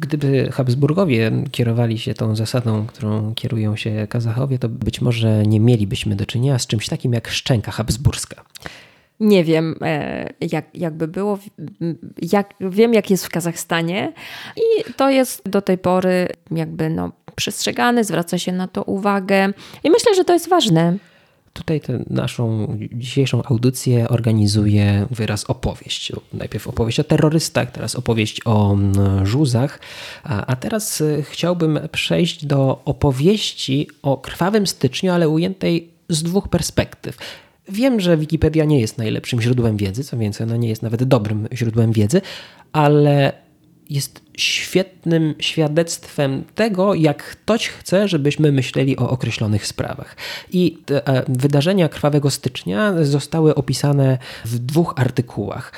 gdyby 0.00 0.50
Habsburgowie 0.52 1.32
kierowali 1.50 1.98
się 1.98 2.14
tą 2.14 2.36
zasadą, 2.36 2.86
którą 2.86 3.34
kierują 3.34 3.76
się 3.76 4.06
Kazachowie, 4.10 4.58
to 4.58 4.68
być 4.68 5.00
może 5.00 5.42
nie 5.42 5.60
mielibyśmy 5.60 6.16
do 6.16 6.26
czynienia 6.26 6.58
z 6.58 6.66
czymś 6.66 6.88
takim 6.88 7.12
jak 7.12 7.28
szczęka 7.28 7.72
habsburska. 7.72 8.44
Nie 9.20 9.44
wiem, 9.44 9.76
e, 9.82 10.32
jak, 10.40 10.64
jakby 10.74 11.08
było. 11.08 11.38
Jak, 12.32 12.54
wiem, 12.60 12.94
jak 12.94 13.10
jest 13.10 13.26
w 13.26 13.30
Kazachstanie, 13.30 14.12
i 14.56 14.92
to 14.96 15.10
jest 15.10 15.48
do 15.48 15.62
tej 15.62 15.78
pory 15.78 16.28
jakby 16.50 16.90
no, 16.90 17.12
przestrzegane, 17.34 18.04
zwraca 18.04 18.38
się 18.38 18.52
na 18.52 18.68
to 18.68 18.82
uwagę. 18.82 19.52
I 19.84 19.90
myślę, 19.90 20.14
że 20.14 20.24
to 20.24 20.32
jest 20.32 20.48
ważne. 20.48 20.96
Tutaj 21.52 21.80
tę 21.80 22.04
naszą 22.10 22.76
dzisiejszą 22.92 23.42
audycję 23.42 24.08
organizuje 24.08 25.06
wyraz 25.10 25.44
opowieść. 25.44 26.12
Najpierw 26.32 26.68
opowieść 26.68 27.00
o 27.00 27.04
terrorystach, 27.04 27.70
teraz 27.70 27.94
opowieść 27.94 28.40
o 28.44 28.72
mm, 28.72 29.26
żuzach, 29.26 29.80
a 30.22 30.56
teraz 30.56 31.00
y, 31.00 31.24
chciałbym 31.30 31.80
przejść 31.92 32.46
do 32.46 32.82
opowieści 32.84 33.88
o 34.02 34.16
krwawym 34.16 34.66
styczniu, 34.66 35.12
ale 35.12 35.28
ujętej 35.28 35.88
z 36.08 36.22
dwóch 36.22 36.48
perspektyw. 36.48 37.18
Wiem, 37.68 38.00
że 38.00 38.16
Wikipedia 38.16 38.64
nie 38.64 38.80
jest 38.80 38.98
najlepszym 38.98 39.40
źródłem 39.40 39.76
wiedzy, 39.76 40.04
co 40.04 40.18
więcej, 40.18 40.46
ona 40.46 40.56
nie 40.56 40.68
jest 40.68 40.82
nawet 40.82 41.04
dobrym 41.04 41.48
źródłem 41.52 41.92
wiedzy, 41.92 42.20
ale 42.72 43.32
jest 43.92 44.22
świetnym 44.36 45.34
świadectwem 45.38 46.44
tego, 46.54 46.94
jak 46.94 47.24
ktoś 47.24 47.68
chce, 47.68 48.08
żebyśmy 48.08 48.52
myśleli 48.52 48.96
o 48.96 49.10
określonych 49.10 49.66
sprawach. 49.66 50.16
I 50.52 50.78
te 50.86 51.06
e, 51.08 51.24
wydarzenia 51.28 51.88
Krwawego 51.88 52.30
Stycznia 52.30 53.04
zostały 53.04 53.54
opisane 53.54 54.18
w 54.44 54.58
dwóch 54.58 54.94
artykułach, 54.96 55.72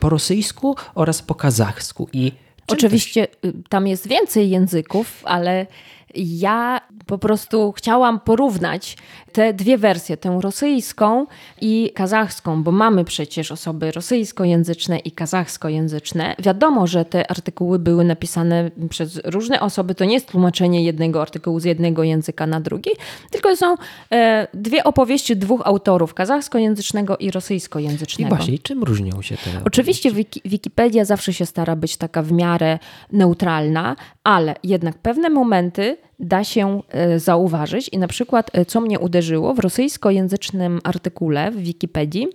po 0.00 0.08
rosyjsku 0.08 0.76
oraz 0.94 1.22
po 1.22 1.34
kazachsku. 1.34 2.08
I 2.12 2.32
Oczywiście 2.68 3.28
y, 3.44 3.52
tam 3.68 3.86
jest 3.86 4.08
więcej 4.08 4.50
języków, 4.50 5.22
ale 5.24 5.66
ja 6.14 6.80
po 7.06 7.18
prostu 7.18 7.72
chciałam 7.72 8.20
porównać 8.20 8.96
te 9.32 9.54
dwie 9.54 9.78
wersje, 9.78 10.16
tę 10.16 10.38
rosyjską 10.42 11.26
i 11.60 11.92
kazachską, 11.94 12.62
bo 12.62 12.72
mamy 12.72 13.04
przecież 13.04 13.52
osoby 13.52 13.92
rosyjskojęzyczne 13.92 14.98
i 14.98 15.10
kazachskojęzyczne. 15.10 16.34
Wiadomo, 16.38 16.86
że 16.86 17.04
te 17.04 17.30
artykuły 17.30 17.78
były 17.78 18.04
napisane 18.04 18.70
przez 18.90 19.20
różne 19.24 19.60
osoby. 19.60 19.94
To 19.94 20.04
nie 20.04 20.14
jest 20.14 20.26
tłumaczenie 20.26 20.84
jednego 20.84 21.22
artykułu 21.22 21.60
z 21.60 21.64
jednego 21.64 22.02
języka 22.02 22.46
na 22.46 22.60
drugi, 22.60 22.90
tylko 23.30 23.56
są 23.56 23.76
e, 24.12 24.46
dwie 24.54 24.84
opowieści 24.84 25.36
dwóch 25.36 25.62
autorów, 25.64 26.14
kazachskojęzycznego 26.14 27.16
i 27.16 27.30
rosyjskojęzycznego. 27.30 28.34
I 28.34 28.36
właśnie, 28.36 28.58
czym 28.58 28.82
różnią 28.82 29.22
się 29.22 29.36
te 29.36 29.50
Oczywiście 29.64 30.12
Wiki 30.12 30.40
Wikipedia 30.44 31.04
zawsze 31.04 31.32
się 31.32 31.46
stara 31.46 31.76
być 31.76 31.96
taka 31.96 32.22
w 32.22 32.32
miarę 32.32 32.78
neutralna, 33.12 33.96
ale 34.24 34.54
jednak 34.62 34.98
pewne 34.98 35.30
momenty 35.30 35.96
da 36.20 36.44
się 36.44 36.82
e, 36.88 37.18
zauważyć. 37.18 37.88
I 37.88 37.98
na 37.98 38.08
przykład, 38.08 38.50
e, 38.52 38.64
co 38.64 38.80
mnie 38.80 38.98
uderzyło, 38.98 39.54
w 39.54 39.58
rosyjskojęzycznym 39.58 40.80
artykule 40.84 41.50
w 41.50 41.56
Wikipedii 41.56 42.28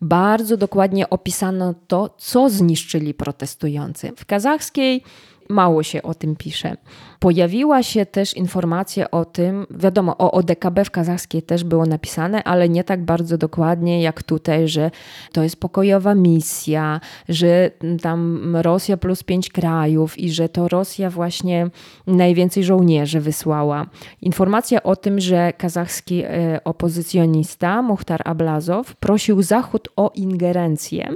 bardzo 0.00 0.56
dokładnie 0.56 1.10
opisano 1.10 1.74
to, 1.88 2.14
co 2.18 2.50
zniszczyli 2.50 3.14
protestujący. 3.14 4.12
W 4.16 4.26
kazachskiej 4.26 5.02
mało 5.48 5.82
się 5.82 6.02
o 6.02 6.14
tym 6.14 6.36
pisze. 6.36 6.76
Pojawiła 7.20 7.82
się 7.82 8.06
też 8.06 8.34
informacja 8.34 9.10
o 9.10 9.24
tym, 9.24 9.66
wiadomo, 9.70 10.16
o 10.18 10.32
ODKB 10.32 10.84
w 10.84 10.90
kazachskiej 10.90 11.42
też 11.42 11.64
było 11.64 11.86
napisane, 11.86 12.44
ale 12.44 12.68
nie 12.68 12.84
tak 12.84 13.04
bardzo 13.04 13.38
dokładnie 13.38 14.02
jak 14.02 14.22
tutaj, 14.22 14.68
że 14.68 14.90
to 15.32 15.42
jest 15.42 15.60
pokojowa 15.60 16.14
misja, 16.14 17.00
że 17.28 17.70
tam 18.02 18.56
Rosja 18.56 18.96
plus 18.96 19.22
pięć 19.22 19.50
krajów 19.50 20.18
i 20.18 20.30
że 20.30 20.48
to 20.48 20.68
Rosja 20.68 21.10
właśnie 21.10 21.70
najwięcej 22.06 22.64
żołnierzy 22.64 23.20
wysłała. 23.20 23.86
Informacja 24.22 24.82
o 24.82 24.96
tym, 24.96 25.20
że 25.20 25.52
kazachski 25.52 26.22
e, 26.24 26.60
opozycjonista 26.64 27.82
Muhtar 27.82 28.22
Ablazow 28.24 28.96
prosił 28.96 29.42
Zachód 29.42 29.88
o 29.96 30.10
ingerencję 30.14 31.14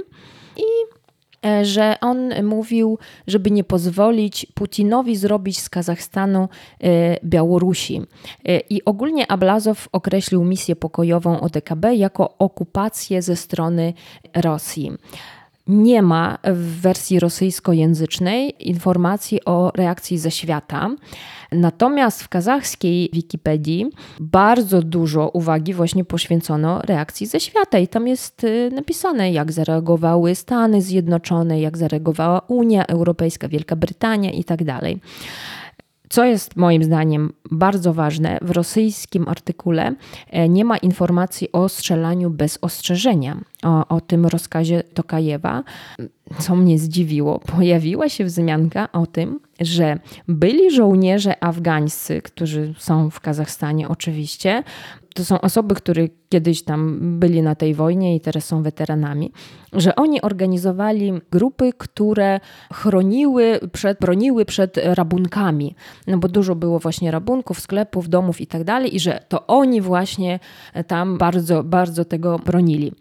że 1.61 1.95
on 2.01 2.43
mówił, 2.43 2.97
żeby 3.27 3.51
nie 3.51 3.63
pozwolić 3.63 4.47
Putinowi 4.53 5.15
zrobić 5.15 5.59
z 5.59 5.69
Kazachstanu 5.69 6.49
e, 6.83 7.17
Białorusi. 7.25 8.01
E, 8.45 8.59
I 8.59 8.85
ogólnie 8.85 9.31
Ablazow 9.31 9.89
określił 9.91 10.43
misję 10.43 10.75
pokojową 10.75 11.39
ODKB 11.39 11.85
jako 11.95 12.37
okupację 12.37 13.21
ze 13.21 13.35
strony 13.35 13.93
Rosji 14.33 14.91
nie 15.67 16.01
ma 16.01 16.37
w 16.43 16.81
wersji 16.81 17.19
rosyjskojęzycznej 17.19 18.69
informacji 18.69 19.45
o 19.45 19.71
reakcji 19.75 20.17
ze 20.17 20.31
świata. 20.31 20.89
Natomiast 21.51 22.23
w 22.23 22.29
kazachskiej 22.29 23.09
Wikipedii 23.13 23.85
bardzo 24.19 24.81
dużo 24.81 25.29
uwagi 25.29 25.73
właśnie 25.73 26.05
poświęcono 26.05 26.81
reakcji 26.81 27.27
ze 27.27 27.39
świata 27.39 27.79
i 27.79 27.87
tam 27.87 28.07
jest 28.07 28.43
y, 28.43 28.69
napisane, 28.73 29.31
jak 29.31 29.51
zareagowały 29.51 30.35
Stany 30.35 30.81
Zjednoczone, 30.81 31.61
jak 31.61 31.77
zareagowała 31.77 32.39
Unia 32.39 32.85
Europejska, 32.85 33.47
Wielka 33.47 33.75
Brytania 33.75 34.31
i 34.31 34.43
tak. 34.43 34.59
Co 36.13 36.25
jest 36.25 36.55
moim 36.55 36.83
zdaniem 36.83 37.33
bardzo 37.51 37.93
ważne, 37.93 38.37
w 38.41 38.51
rosyjskim 38.51 39.27
artykule 39.27 39.95
e, 40.29 40.49
nie 40.49 40.65
ma 40.65 40.77
informacji 40.77 41.51
o 41.51 41.69
strzelaniu 41.69 42.29
bez 42.29 42.59
ostrzeżenia, 42.61 43.37
o, 43.63 43.87
o 43.87 44.01
tym 44.01 44.25
rozkazie 44.25 44.83
Tokajewa. 44.93 45.63
Co 46.39 46.55
mnie 46.55 46.79
zdziwiło, 46.79 47.39
pojawiła 47.39 48.09
się 48.09 48.25
wzmianka 48.25 48.91
o 48.91 49.05
tym, 49.05 49.39
że 49.61 49.99
byli 50.27 50.71
żołnierze 50.71 51.43
afgańscy, 51.43 52.21
którzy 52.21 52.73
są 52.77 53.09
w 53.09 53.19
Kazachstanie 53.19 53.89
oczywiście, 53.89 54.63
to 55.13 55.25
są 55.25 55.41
osoby, 55.41 55.75
które 55.75 56.07
kiedyś 56.29 56.63
tam 56.63 56.99
byli 57.19 57.41
na 57.41 57.55
tej 57.55 57.73
wojnie 57.73 58.15
i 58.15 58.19
teraz 58.19 58.45
są 58.45 58.63
weteranami, 58.63 59.31
że 59.73 59.95
oni 59.95 60.21
organizowali 60.21 61.13
grupy, 61.31 61.73
które 61.77 62.39
chroniły, 62.73 63.59
przed, 63.71 63.99
broniły 63.99 64.45
przed 64.45 64.77
rabunkami, 64.83 65.75
no 66.07 66.17
bo 66.17 66.27
dużo 66.27 66.55
było 66.55 66.79
właśnie 66.79 67.11
rabunków, 67.11 67.59
sklepów, 67.59 68.09
domów 68.09 68.41
i 68.41 68.47
tak 68.47 68.63
dalej 68.63 68.95
i 68.95 68.99
że 68.99 69.23
to 69.29 69.47
oni 69.47 69.81
właśnie 69.81 70.39
tam 70.87 71.17
bardzo, 71.17 71.63
bardzo 71.63 72.05
tego 72.05 72.39
bronili. 72.39 72.91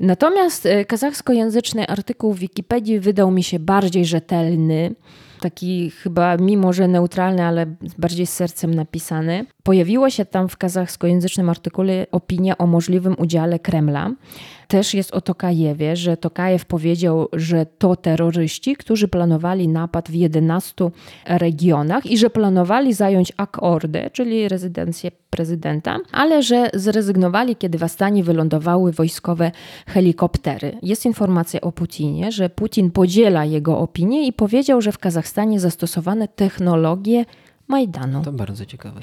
Natomiast 0.00 0.66
e, 0.66 0.84
kazachskojęzyczny 0.84 1.86
artykuł 1.86 2.32
w 2.32 2.38
Wikipedii 2.38 3.00
wydał 3.00 3.30
mi 3.30 3.42
się 3.42 3.58
bardziej 3.58 4.04
rzetelny, 4.04 4.94
taki 5.38 5.90
chyba 5.90 6.36
mimo, 6.36 6.72
że 6.72 6.88
neutralny, 6.88 7.44
ale 7.44 7.66
bardziej 7.98 8.26
z 8.26 8.32
sercem 8.32 8.74
napisany. 8.74 9.46
Pojawiła 9.62 10.10
się 10.10 10.24
tam 10.24 10.48
w 10.48 10.56
kazachskojęzycznym 10.56 11.48
artykule 11.48 12.06
opinia 12.12 12.58
o 12.58 12.66
możliwym 12.66 13.16
udziale 13.18 13.58
Kremla 13.58 14.10
też 14.68 14.94
jest 14.94 15.14
o 15.14 15.20
Tokajewie, 15.20 15.96
że 15.96 16.16
Tokajew 16.16 16.64
powiedział, 16.64 17.28
że 17.32 17.66
to 17.66 17.96
terroryści, 17.96 18.76
którzy 18.76 19.08
planowali 19.08 19.68
napad 19.68 20.10
w 20.10 20.14
11 20.14 20.90
regionach 21.26 22.06
i 22.06 22.18
że 22.18 22.30
planowali 22.30 22.94
zająć 22.94 23.32
Akordę, 23.36 24.10
czyli 24.10 24.48
rezydencję 24.48 25.10
prezydenta, 25.30 25.98
ale 26.12 26.42
że 26.42 26.70
zrezygnowali, 26.74 27.56
kiedy 27.56 27.78
w 27.78 27.82
Astanie 27.82 28.24
wylądowały 28.24 28.92
wojskowe 28.92 29.52
helikoptery. 29.86 30.78
Jest 30.82 31.06
informacja 31.06 31.60
o 31.60 31.72
Putinie, 31.72 32.32
że 32.32 32.50
Putin 32.50 32.90
podziela 32.90 33.44
jego 33.44 33.78
opinię 33.78 34.26
i 34.26 34.32
powiedział, 34.32 34.80
że 34.80 34.92
w 34.92 34.98
Kazachstanie 34.98 35.60
zastosowano 35.60 36.26
technologie 36.26 37.24
Majdanu. 37.68 38.22
To 38.24 38.32
bardzo 38.32 38.66
ciekawe. 38.66 39.00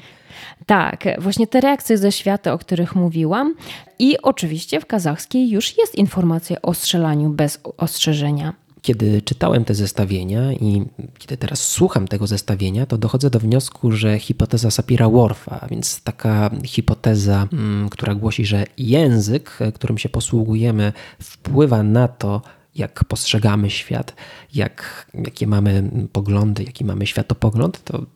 Tak, 0.66 1.04
właśnie 1.18 1.46
te 1.46 1.60
reakcje 1.60 1.98
ze 1.98 2.12
świata, 2.12 2.52
o 2.52 2.58
których 2.58 2.94
mówiłam. 2.94 3.54
I 3.98 4.18
oczywiście 4.22 4.80
w 4.80 4.86
kazachskiej 4.86 5.50
już 5.50 5.78
jest 5.78 5.94
informacja 5.94 6.62
o 6.62 6.74
strzelaniu 6.74 7.30
bez 7.30 7.60
ostrzeżenia. 7.76 8.54
Kiedy 8.82 9.22
czytałem 9.22 9.64
te 9.64 9.74
zestawienia 9.74 10.52
i 10.52 10.84
kiedy 11.18 11.36
teraz 11.36 11.68
słucham 11.68 12.08
tego 12.08 12.26
zestawienia, 12.26 12.86
to 12.86 12.98
dochodzę 12.98 13.30
do 13.30 13.38
wniosku, 13.38 13.92
że 13.92 14.18
hipoteza 14.18 14.68
Sapira-Whorfa, 14.68 15.68
więc 15.70 16.02
taka 16.02 16.50
hipoteza, 16.64 17.48
mm, 17.52 17.88
która 17.88 18.14
głosi, 18.14 18.46
że 18.46 18.64
język, 18.78 19.58
którym 19.74 19.98
się 19.98 20.08
posługujemy, 20.08 20.92
wpływa 21.22 21.82
na 21.82 22.08
to, 22.08 22.42
jak 22.74 23.04
postrzegamy 23.04 23.70
świat, 23.70 24.14
jak, 24.56 25.06
jakie 25.14 25.46
mamy 25.46 25.90
poglądy, 26.12 26.64
jaki 26.64 26.84
mamy 26.84 27.06
światopogląd, 27.06 27.84
to 27.84 28.06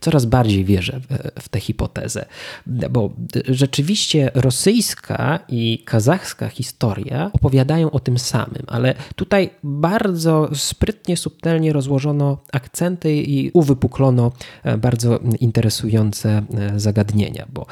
coraz 0.00 0.24
bardziej 0.24 0.64
wierzę 0.64 1.00
w, 1.00 1.42
w 1.42 1.48
tę 1.48 1.60
hipotezę. 1.60 2.26
Bo 2.66 3.10
rzeczywiście 3.48 4.30
rosyjska 4.34 5.38
i 5.48 5.82
kazachska 5.84 6.48
historia 6.48 7.30
opowiadają 7.32 7.90
o 7.90 8.00
tym 8.00 8.18
samym, 8.18 8.62
ale 8.66 8.94
tutaj 9.16 9.50
bardzo 9.62 10.50
sprytnie, 10.54 11.16
subtelnie 11.16 11.72
rozłożono 11.72 12.38
akcenty 12.52 13.16
i 13.16 13.50
uwypuklono 13.54 14.32
e, 14.62 14.78
bardzo 14.78 15.20
interesujące 15.40 16.42
e, 16.54 16.80
zagadnienia, 16.80 17.46
bo 17.52 17.66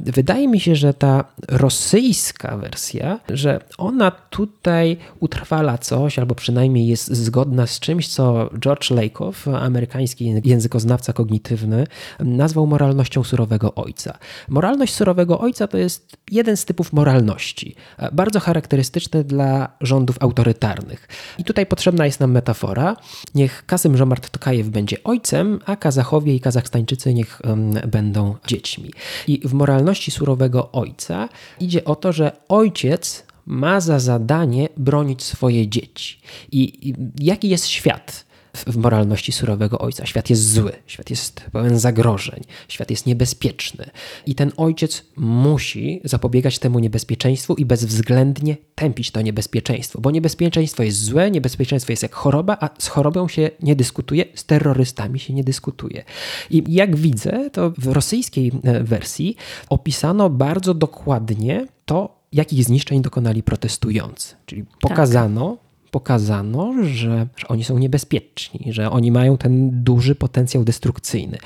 wydaje 0.00 0.48
mi 0.48 0.60
się, 0.60 0.76
że 0.76 0.94
ta 0.94 1.24
rosyjska 1.48 2.56
wersja, 2.56 3.20
że 3.28 3.60
ona 3.78 4.10
tutaj 4.10 4.96
utrwala 5.20 5.78
coś, 5.78 6.18
albo 6.18 6.34
przynajmniej 6.34 6.86
jest 6.86 7.12
zgodna 7.12 7.57
z 7.66 7.80
czymś, 7.80 8.08
co 8.08 8.50
George 8.58 8.90
Lakoff, 8.90 9.48
amerykański 9.48 10.34
językoznawca 10.44 11.12
kognitywny, 11.12 11.86
nazwał 12.20 12.66
moralnością 12.66 13.24
surowego 13.24 13.74
ojca. 13.74 14.18
Moralność 14.48 14.94
surowego 14.94 15.40
ojca 15.40 15.66
to 15.66 15.78
jest 15.78 16.16
jeden 16.30 16.56
z 16.56 16.64
typów 16.64 16.92
moralności, 16.92 17.74
bardzo 18.12 18.40
charakterystyczny 18.40 19.24
dla 19.24 19.68
rządów 19.80 20.16
autorytarnych. 20.20 21.08
I 21.38 21.44
tutaj 21.44 21.66
potrzebna 21.66 22.06
jest 22.06 22.20
nam 22.20 22.30
metafora. 22.30 22.96
Niech 23.34 23.66
Kasym 23.66 23.96
Żomart 23.96 24.30
Tokajew 24.30 24.68
będzie 24.68 24.96
ojcem, 25.04 25.60
a 25.66 25.76
Kazachowie 25.76 26.34
i 26.34 26.40
Kazachstańczycy 26.40 27.14
niech 27.14 27.40
um, 27.44 27.72
będą 27.72 28.36
dziećmi. 28.46 28.92
I 29.26 29.48
w 29.48 29.52
moralności 29.52 30.10
surowego 30.10 30.72
ojca 30.72 31.28
idzie 31.60 31.84
o 31.84 31.96
to, 31.96 32.12
że 32.12 32.32
ojciec 32.48 33.27
ma 33.48 33.80
za 33.80 33.98
zadanie 33.98 34.68
bronić 34.76 35.22
swoje 35.22 35.68
dzieci. 35.68 36.20
I, 36.52 36.94
jaki 37.20 37.48
jest 37.48 37.66
świat? 37.66 38.28
w 38.66 38.76
moralności 38.76 39.32
surowego 39.32 39.78
ojca. 39.78 40.06
Świat 40.06 40.30
jest 40.30 40.52
zły, 40.52 40.72
świat 40.86 41.10
jest 41.10 41.40
pełen 41.52 41.78
zagrożeń, 41.78 42.40
świat 42.68 42.90
jest 42.90 43.06
niebezpieczny. 43.06 43.90
I 44.26 44.34
ten 44.34 44.52
ojciec 44.56 45.04
musi 45.16 46.00
zapobiegać 46.04 46.58
temu 46.58 46.78
niebezpieczeństwu 46.78 47.54
i 47.54 47.64
bezwzględnie 47.64 48.56
tępić 48.74 49.10
to 49.10 49.22
niebezpieczeństwo, 49.22 50.00
bo 50.00 50.10
niebezpieczeństwo 50.10 50.82
jest 50.82 51.04
złe, 51.04 51.30
niebezpieczeństwo 51.30 51.92
jest 51.92 52.02
jak 52.02 52.14
choroba, 52.14 52.56
a 52.60 52.70
z 52.78 52.88
chorobą 52.88 53.28
się 53.28 53.50
nie 53.62 53.76
dyskutuje, 53.76 54.24
z 54.34 54.44
terrorystami 54.44 55.18
się 55.18 55.34
nie 55.34 55.44
dyskutuje. 55.44 56.04
I 56.50 56.64
jak 56.68 56.96
widzę, 56.96 57.50
to 57.50 57.70
w 57.78 57.86
rosyjskiej 57.86 58.52
e, 58.64 58.84
wersji 58.84 59.36
opisano 59.68 60.30
bardzo 60.30 60.74
dokładnie 60.74 61.66
to, 61.84 62.17
jakich 62.32 62.64
zniszczeń 62.64 63.02
dokonali 63.02 63.42
protestujący. 63.42 64.36
Czyli 64.46 64.64
pokazano, 64.80 65.56
tak 65.56 65.67
pokazano, 65.90 66.74
że, 66.82 67.26
że, 67.36 67.48
oni 67.48 67.64
są 67.64 67.78
niebezpieczni, 67.78 68.72
że 68.72 68.90
oni 68.90 69.12
mają 69.12 69.38
ten 69.38 69.84
duży 69.84 70.14
potencjał 70.14 70.64
destrukcyjny. 70.64 71.38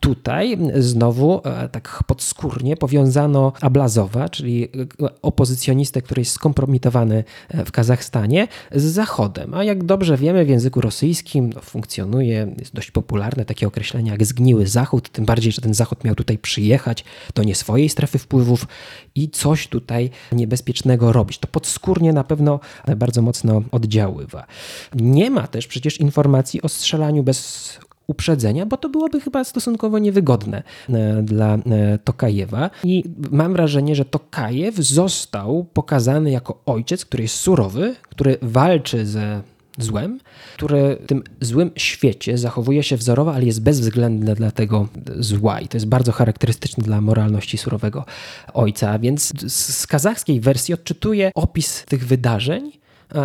Tutaj 0.00 0.58
znowu 0.74 1.40
e, 1.44 1.68
tak 1.68 2.04
podskórnie 2.06 2.76
powiązano 2.76 3.52
Ablazowa, 3.60 4.28
czyli 4.28 4.64
e, 4.64 4.68
opozycjonistę, 5.22 6.02
który 6.02 6.20
jest 6.20 6.32
skompromitowany 6.32 7.24
e, 7.48 7.64
w 7.64 7.72
Kazachstanie, 7.72 8.48
z 8.74 8.82
Zachodem. 8.82 9.54
A 9.54 9.64
jak 9.64 9.84
dobrze 9.84 10.16
wiemy, 10.16 10.44
w 10.44 10.48
języku 10.48 10.80
rosyjskim 10.80 11.52
funkcjonuje, 11.62 12.54
jest 12.58 12.74
dość 12.74 12.90
popularne 12.90 13.44
takie 13.44 13.66
określenie 13.66 14.10
jak 14.10 14.24
zgniły 14.26 14.66
Zachód, 14.66 15.08
tym 15.08 15.24
bardziej, 15.24 15.52
że 15.52 15.60
ten 15.62 15.74
Zachód 15.74 16.04
miał 16.04 16.14
tutaj 16.14 16.38
przyjechać 16.38 17.04
do 17.34 17.42
nie 17.42 17.54
swojej 17.54 17.88
strefy 17.88 18.18
wpływów 18.18 18.66
i 19.14 19.30
coś 19.30 19.68
tutaj 19.68 20.10
niebezpiecznego 20.32 21.12
robić. 21.12 21.38
To 21.38 21.48
podskórnie 21.48 22.12
na 22.12 22.24
pewno 22.24 22.60
bardzo 22.96 23.22
mocno 23.22 23.62
oddziaływa. 23.86 24.46
Nie 24.94 25.30
ma 25.30 25.46
też 25.46 25.66
przecież 25.66 26.00
informacji 26.00 26.62
o 26.62 26.68
strzelaniu 26.68 27.22
bez 27.22 27.78
uprzedzenia, 28.06 28.66
bo 28.66 28.76
to 28.76 28.88
byłoby 28.88 29.20
chyba 29.20 29.44
stosunkowo 29.44 29.98
niewygodne 29.98 30.62
e, 30.88 31.22
dla 31.22 31.54
e, 31.54 31.98
Tokajewa. 32.04 32.70
I 32.84 33.04
mam 33.30 33.52
wrażenie, 33.52 33.94
że 33.94 34.04
Tokajew 34.04 34.76
został 34.76 35.64
pokazany 35.72 36.30
jako 36.30 36.62
ojciec, 36.66 37.04
który 37.04 37.22
jest 37.22 37.34
surowy, 37.34 37.94
który 38.02 38.38
walczy 38.42 39.06
ze 39.06 39.42
złem, 39.78 40.20
które 40.54 40.96
w 40.96 41.06
tym 41.06 41.22
złym 41.40 41.70
świecie 41.76 42.38
zachowuje 42.38 42.82
się 42.82 42.96
wzorowo, 42.96 43.34
ale 43.34 43.44
jest 43.44 43.62
bezwzględne 43.62 44.34
dla 44.34 44.50
tego 44.50 44.88
zła. 45.18 45.60
I 45.60 45.68
to 45.68 45.76
jest 45.76 45.86
bardzo 45.86 46.12
charakterystyczne 46.12 46.84
dla 46.84 47.00
moralności 47.00 47.58
surowego 47.58 48.04
ojca. 48.54 48.98
Więc 48.98 49.52
z 49.52 49.86
kazachskiej 49.86 50.40
wersji 50.40 50.74
odczytuję 50.74 51.30
opis 51.34 51.84
tych 51.84 52.06
wydarzeń 52.06 52.72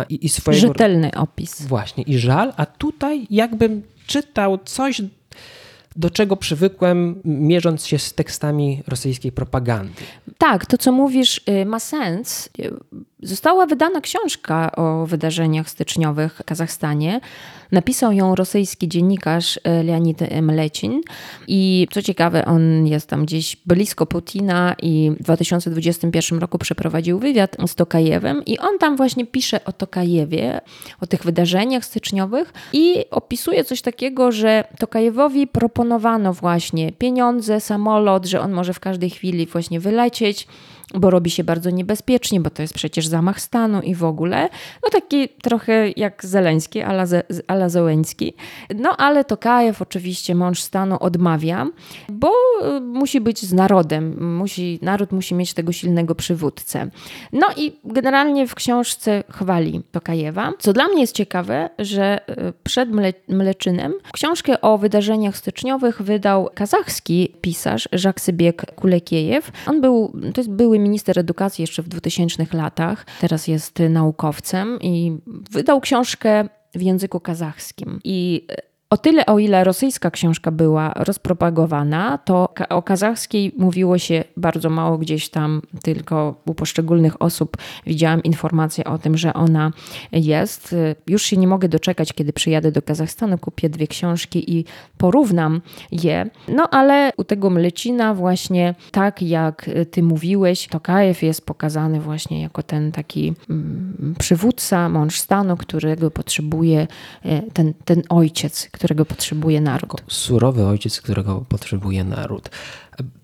i, 0.08 0.26
i 0.26 0.28
swojego... 0.28 0.66
Rzetelny 0.66 1.10
opis. 1.14 1.62
Właśnie. 1.62 2.04
I 2.04 2.18
żal, 2.18 2.52
a 2.56 2.66
tutaj 2.66 3.26
jakbym 3.30 3.82
czytał 4.06 4.58
coś 4.58 5.02
do 5.96 6.10
czego 6.10 6.36
przywykłem, 6.36 7.20
mierząc 7.24 7.86
się 7.86 7.98
z 7.98 8.14
tekstami 8.14 8.82
rosyjskiej 8.88 9.32
propagandy. 9.32 10.02
Tak, 10.38 10.66
to 10.66 10.78
co 10.78 10.92
mówisz 10.92 11.40
y, 11.48 11.64
ma 11.66 11.80
sens. 11.80 12.48
Została 13.22 13.66
wydana 13.66 14.00
książka 14.00 14.72
o 14.76 15.06
wydarzeniach 15.06 15.70
styczniowych 15.70 16.34
w 16.34 16.44
Kazachstanie. 16.44 17.20
Napisał 17.72 18.12
ją 18.12 18.34
rosyjski 18.34 18.88
dziennikarz 18.88 19.60
e, 19.64 19.82
Leonid 19.82 20.18
Mlecin 20.42 21.00
i 21.48 21.88
co 21.90 22.02
ciekawe, 22.02 22.44
on 22.44 22.86
jest 22.86 23.06
tam 23.06 23.24
gdzieś 23.24 23.56
blisko 23.66 24.06
Putina 24.06 24.76
i 24.82 25.10
w 25.20 25.22
2021 25.22 26.38
roku 26.38 26.58
przeprowadził 26.58 27.18
wywiad 27.18 27.56
z 27.66 27.74
Tokajewem 27.74 28.44
i 28.44 28.58
on 28.58 28.78
tam 28.78 28.96
właśnie 28.96 29.26
pisze 29.26 29.64
o 29.64 29.72
Tokajewie, 29.72 30.60
o 31.00 31.06
tych 31.06 31.24
wydarzeniach 31.24 31.84
styczniowych 31.84 32.52
i 32.72 33.04
opisuje 33.10 33.64
coś 33.64 33.82
takiego, 33.82 34.32
że 34.32 34.64
Tokajewowi 34.78 35.46
proponowano 35.46 35.81
właśnie 36.32 36.92
pieniądze, 36.92 37.60
samolot, 37.60 38.26
że 38.26 38.40
on 38.40 38.52
może 38.52 38.74
w 38.74 38.80
każdej 38.80 39.10
chwili 39.10 39.46
właśnie 39.46 39.80
wylecieć 39.80 40.46
bo 40.94 41.10
robi 41.10 41.30
się 41.30 41.44
bardzo 41.44 41.70
niebezpiecznie, 41.70 42.40
bo 42.40 42.50
to 42.50 42.62
jest 42.62 42.74
przecież 42.74 43.06
zamach 43.06 43.40
stanu 43.40 43.80
i 43.80 43.94
w 43.94 44.04
ogóle. 44.04 44.48
No 44.82 44.90
taki 44.90 45.28
trochę 45.28 45.90
jak 45.96 46.24
Zeleński, 46.24 46.82
ala, 46.82 47.04
ala. 47.46 47.68
No 48.74 48.96
ale 48.96 49.24
Tokajew, 49.24 49.82
oczywiście 49.82 50.34
mąż 50.34 50.60
stanu, 50.60 50.96
odmawia, 51.00 51.66
bo 52.08 52.30
y, 52.76 52.80
musi 52.80 53.20
być 53.20 53.42
z 53.42 53.52
narodem. 53.52 54.34
Musi, 54.36 54.78
naród 54.82 55.12
musi 55.12 55.34
mieć 55.34 55.54
tego 55.54 55.72
silnego 55.72 56.14
przywódcę. 56.14 56.90
No 57.32 57.46
i 57.56 57.72
generalnie 57.84 58.46
w 58.46 58.54
książce 58.54 59.24
chwali 59.30 59.82
Tokajewa. 59.92 60.52
Co 60.58 60.72
dla 60.72 60.88
mnie 60.88 61.00
jest 61.00 61.14
ciekawe, 61.14 61.70
że 61.78 62.20
y, 62.30 62.52
przed 62.62 62.90
Mle 62.90 63.12
Mleczynem 63.28 63.92
książkę 64.12 64.60
o 64.60 64.78
wydarzeniach 64.78 65.36
styczniowych 65.36 66.02
wydał 66.02 66.50
kazachski 66.54 67.32
pisarz 67.40 67.88
Żaksybiek 67.92 68.74
Kulekiejew. 68.74 69.52
On 69.66 69.80
był, 69.80 70.12
to 70.34 70.40
jest 70.40 70.50
były 70.50 70.78
minister 70.82 71.18
edukacji 71.18 71.62
jeszcze 71.62 71.82
w 71.82 71.88
2000 71.88 72.46
latach, 72.52 73.06
teraz 73.20 73.48
jest 73.48 73.78
naukowcem 73.90 74.78
i 74.80 75.18
wydał 75.50 75.80
książkę 75.80 76.48
w 76.74 76.82
języku 76.82 77.20
kazachskim. 77.20 78.00
I 78.04 78.46
o 78.92 78.96
tyle, 78.96 79.26
o 79.26 79.38
ile 79.38 79.64
rosyjska 79.64 80.10
książka 80.10 80.50
była 80.50 80.92
rozpropagowana, 80.96 82.18
to 82.18 82.48
o 82.68 82.82
kazachskiej 82.82 83.52
mówiło 83.58 83.98
się 83.98 84.24
bardzo 84.36 84.70
mało 84.70 84.98
gdzieś 84.98 85.28
tam, 85.28 85.62
tylko 85.82 86.34
u 86.46 86.54
poszczególnych 86.54 87.22
osób 87.22 87.56
widziałam 87.86 88.22
informację 88.22 88.84
o 88.84 88.98
tym, 88.98 89.16
że 89.18 89.34
ona 89.34 89.72
jest. 90.12 90.74
Już 91.06 91.22
się 91.22 91.36
nie 91.36 91.46
mogę 91.46 91.68
doczekać, 91.68 92.12
kiedy 92.12 92.32
przyjadę 92.32 92.72
do 92.72 92.82
Kazachstanu, 92.82 93.38
kupię 93.38 93.68
dwie 93.68 93.86
książki 93.86 94.58
i 94.58 94.64
porównam 94.98 95.60
je. 95.92 96.30
No 96.48 96.68
ale 96.70 97.12
u 97.16 97.24
tego 97.24 97.50
Mlecina 97.50 98.14
właśnie 98.14 98.74
tak 98.90 99.22
jak 99.22 99.70
ty 99.90 100.02
mówiłeś, 100.02 100.68
Tokajew 100.68 101.22
jest 101.22 101.46
pokazany 101.46 102.00
właśnie 102.00 102.42
jako 102.42 102.62
ten 102.62 102.92
taki 102.92 103.34
mm, 103.50 104.14
przywódca, 104.18 104.88
mąż 104.88 105.20
stanu, 105.20 105.56
którego 105.56 106.10
potrzebuje 106.10 106.86
e, 107.24 107.42
ten, 107.42 107.74
ten 107.84 108.02
ojciec, 108.08 108.68
którego 108.82 109.04
potrzebuje 109.04 109.60
naród. 109.60 110.02
Surowy 110.08 110.66
ojciec, 110.66 111.00
którego 111.00 111.44
potrzebuje 111.48 112.04
naród. 112.04 112.50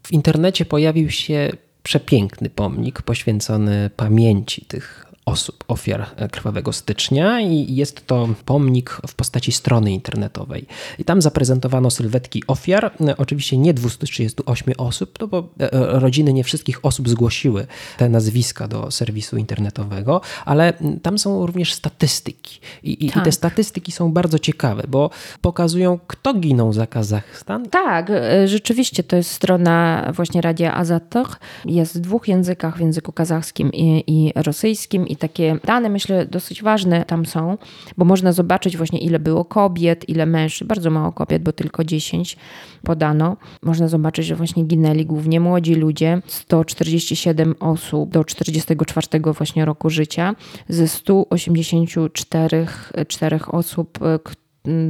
W 0.02 0.12
internecie 0.12 0.64
pojawił 0.64 1.10
się 1.10 1.50
przepiękny 1.82 2.50
pomnik 2.50 3.02
poświęcony 3.02 3.90
pamięci 3.96 4.64
tych 4.64 5.06
osób, 5.28 5.64
ofiar 5.68 6.06
krwawego 6.30 6.72
stycznia 6.72 7.40
i 7.40 7.74
jest 7.74 8.06
to 8.06 8.28
pomnik 8.44 9.00
w 9.08 9.14
postaci 9.14 9.52
strony 9.52 9.92
internetowej. 9.92 10.66
I 10.98 11.04
tam 11.04 11.22
zaprezentowano 11.22 11.90
sylwetki 11.90 12.42
ofiar, 12.46 12.92
oczywiście 13.16 13.58
nie 13.58 13.74
238 13.74 14.74
osób, 14.78 15.18
no 15.20 15.26
bo 15.26 15.48
e, 15.60 15.72
e, 15.72 16.00
rodziny 16.00 16.32
nie 16.32 16.44
wszystkich 16.44 16.84
osób 16.84 17.08
zgłosiły 17.08 17.66
te 17.96 18.08
nazwiska 18.08 18.68
do 18.68 18.90
serwisu 18.90 19.36
internetowego, 19.36 20.20
ale 20.44 20.72
tam 21.02 21.18
są 21.18 21.46
również 21.46 21.74
statystyki. 21.74 22.60
I, 22.82 23.06
i, 23.06 23.08
tak. 23.08 23.16
i 23.16 23.18
te 23.18 23.24
tak. 23.24 23.34
statystyki 23.34 23.92
są 23.92 24.12
bardzo 24.12 24.38
ciekawe, 24.38 24.84
bo 24.88 25.10
pokazują, 25.40 25.98
kto 26.06 26.34
ginął 26.34 26.72
za 26.72 26.86
Kazachstan. 26.86 27.68
Tak, 27.68 28.10
e, 28.10 28.48
rzeczywiście 28.48 29.02
to 29.02 29.16
jest 29.16 29.30
strona 29.30 30.12
właśnie 30.14 30.40
Radia 30.40 30.74
Azator. 30.74 31.26
Jest 31.64 31.98
w 31.98 32.00
dwóch 32.00 32.28
językach, 32.28 32.76
w 32.76 32.80
języku 32.80 33.12
kazachskim 33.12 33.72
i, 33.72 34.04
i 34.06 34.32
rosyjskim 34.34 35.08
i 35.08 35.16
takie 35.18 35.58
dane, 35.64 35.88
myślę, 35.88 36.26
dosyć 36.26 36.62
ważne 36.62 37.04
tam 37.04 37.26
są, 37.26 37.58
bo 37.96 38.04
można 38.04 38.32
zobaczyć 38.32 38.76
właśnie 38.76 38.98
ile 38.98 39.18
było 39.18 39.44
kobiet, 39.44 40.08
ile 40.08 40.26
mężczyzn, 40.26 40.68
bardzo 40.68 40.90
mało 40.90 41.12
kobiet, 41.12 41.42
bo 41.42 41.52
tylko 41.52 41.84
10 41.84 42.36
podano. 42.82 43.36
Można 43.62 43.88
zobaczyć, 43.88 44.26
że 44.26 44.36
właśnie 44.36 44.64
ginęli 44.64 45.06
głównie 45.06 45.40
młodzi 45.40 45.74
ludzie, 45.74 46.22
147 46.26 47.54
osób 47.60 48.10
do 48.10 48.24
44 48.24 49.06
właśnie 49.32 49.64
roku 49.64 49.90
życia, 49.90 50.34
ze 50.68 50.88
184 50.88 52.66
4 53.08 53.40
osób, 53.46 53.98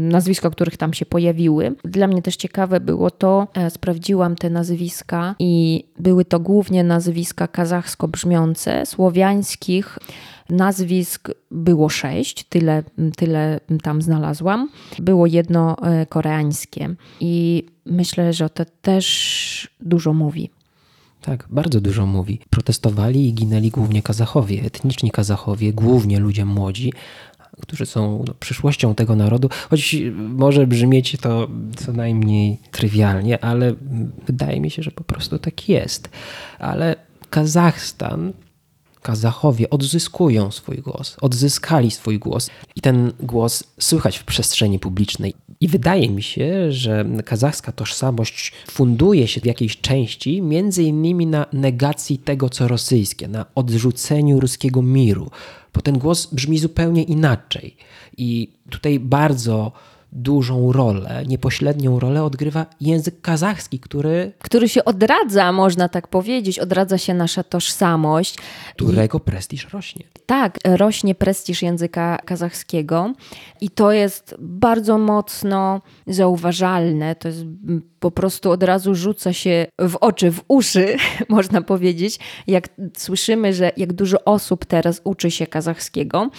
nazwiska, 0.08 0.50
których 0.50 0.76
tam 0.76 0.94
się 0.94 1.06
pojawiły. 1.06 1.74
Dla 1.84 2.06
mnie 2.06 2.22
też 2.22 2.36
ciekawe 2.36 2.80
było 2.80 3.10
to, 3.10 3.48
e, 3.54 3.70
sprawdziłam 3.70 4.36
te 4.36 4.50
nazwiska 4.50 5.34
i 5.38 5.84
były 5.98 6.24
to 6.24 6.40
głównie 6.40 6.84
nazwiska 6.84 7.48
kazachsko 7.48 8.08
brzmiące, 8.08 8.86
słowiańskich 8.86 9.98
nazwisk 10.50 11.28
było 11.50 11.88
sześć, 11.88 12.44
tyle, 12.44 12.82
tyle 13.16 13.60
tam 13.82 14.02
znalazłam. 14.02 14.68
Było 14.98 15.26
jedno 15.26 15.76
e, 15.82 16.06
koreańskie 16.06 16.94
i 17.20 17.66
myślę, 17.86 18.32
że 18.32 18.50
to 18.50 18.64
też 18.82 19.68
dużo 19.80 20.12
mówi. 20.12 20.50
Tak, 21.22 21.46
bardzo 21.50 21.80
dużo 21.80 22.06
mówi. 22.06 22.40
Protestowali 22.50 23.28
i 23.28 23.34
ginęli 23.34 23.70
głównie 23.70 24.02
Kazachowie, 24.02 24.62
etniczni 24.62 25.10
Kazachowie, 25.10 25.72
głównie 25.72 26.18
ludzie 26.20 26.44
młodzi, 26.44 26.92
którzy 27.61 27.87
są 27.87 28.25
no, 28.27 28.35
przyszłością 28.40 28.94
tego 28.94 29.16
narodu, 29.16 29.51
choć 29.71 29.97
może 30.14 30.66
brzmieć 30.66 31.16
to 31.21 31.49
co 31.77 31.92
najmniej 31.92 32.59
trywialnie, 32.71 33.44
ale 33.44 33.75
wydaje 34.27 34.61
mi 34.61 34.71
się, 34.71 34.83
że 34.83 34.90
po 34.90 35.05
prostu 35.05 35.38
tak 35.38 35.68
jest. 35.68 36.11
Ale 36.59 36.97
Kazachstan 37.31 38.33
Kazachowie 39.09 39.71
odzyskują 39.71 40.51
swój 40.51 40.77
głos, 40.77 41.16
odzyskali 41.21 41.90
swój 41.90 42.18
głos 42.18 42.51
i 42.77 42.81
ten 42.81 43.12
głos 43.21 43.64
słychać 43.81 44.18
w 44.18 44.25
przestrzeni 44.25 44.79
publicznej. 44.79 45.35
I 45.61 45.68
wydaje 45.68 46.11
mi 46.11 46.23
się, 46.23 46.73
że 46.73 47.05
kazachska 47.25 47.73
tożsamość 47.73 48.53
funduje 48.71 49.29
się 49.29 49.40
w 49.40 49.47
jakiejś 49.47 49.81
części 49.81 50.42
między 50.42 50.83
innymi 50.83 51.27
na 51.27 51.47
negacji 51.53 52.18
tego, 52.18 52.49
co 52.49 52.68
rosyjskie, 52.68 53.29
na 53.29 53.47
odrzuceniu 53.55 54.40
ruskiego 54.40 54.83
miru, 54.83 55.31
bo 55.75 55.81
ten 55.81 55.99
głos 55.99 56.27
brzmi 56.27 56.59
zupełnie 56.59 57.03
inaczej. 57.03 57.77
I 58.16 58.53
tutaj 58.71 59.01
bardzo 59.01 59.73
dużą 60.12 60.73
rolę, 60.73 61.23
niepośrednią 61.27 62.01
rolę 62.01 62.25
odgrywa 62.25 62.66
język 62.81 63.21
kazachski, 63.21 63.81
który... 63.81 64.33
Który 64.38 64.68
się 64.68 64.85
odradza, 64.85 65.53
można 65.53 65.88
tak 65.88 66.09
powiedzieć, 66.09 66.59
odradza 66.59 66.99
się 66.99 67.14
nasza 67.14 67.42
tożsamość. 67.42 68.37
Którego 68.77 69.18
I... 69.18 69.21
prestiż 69.21 69.68
rośnie. 69.68 70.05
Tak, 70.27 70.59
rośnie 70.64 71.14
prestiż 71.14 71.62
języka 71.62 72.18
kazachskiego 72.25 73.14
i 73.61 73.71
to 73.71 73.92
jest 73.92 74.35
bardzo 74.38 74.99
mocno 74.99 75.81
zauważalne. 76.07 77.14
To 77.14 77.29
jest 77.29 77.44
po 78.00 78.11
prostu 78.11 78.50
od 78.50 78.62
razu 78.62 78.94
rzuca 78.94 79.32
się 79.32 79.66
w 79.78 79.96
oczy, 79.96 80.30
w 80.30 80.44
uszy, 80.48 80.96
można 81.28 81.62
powiedzieć, 81.62 82.18
jak 82.46 82.68
słyszymy, 82.96 83.52
że 83.54 83.72
jak 83.76 83.92
dużo 83.92 84.24
osób 84.24 84.64
teraz 84.64 85.00
uczy 85.04 85.30
się 85.30 85.46
kazachskiego. 85.46 86.30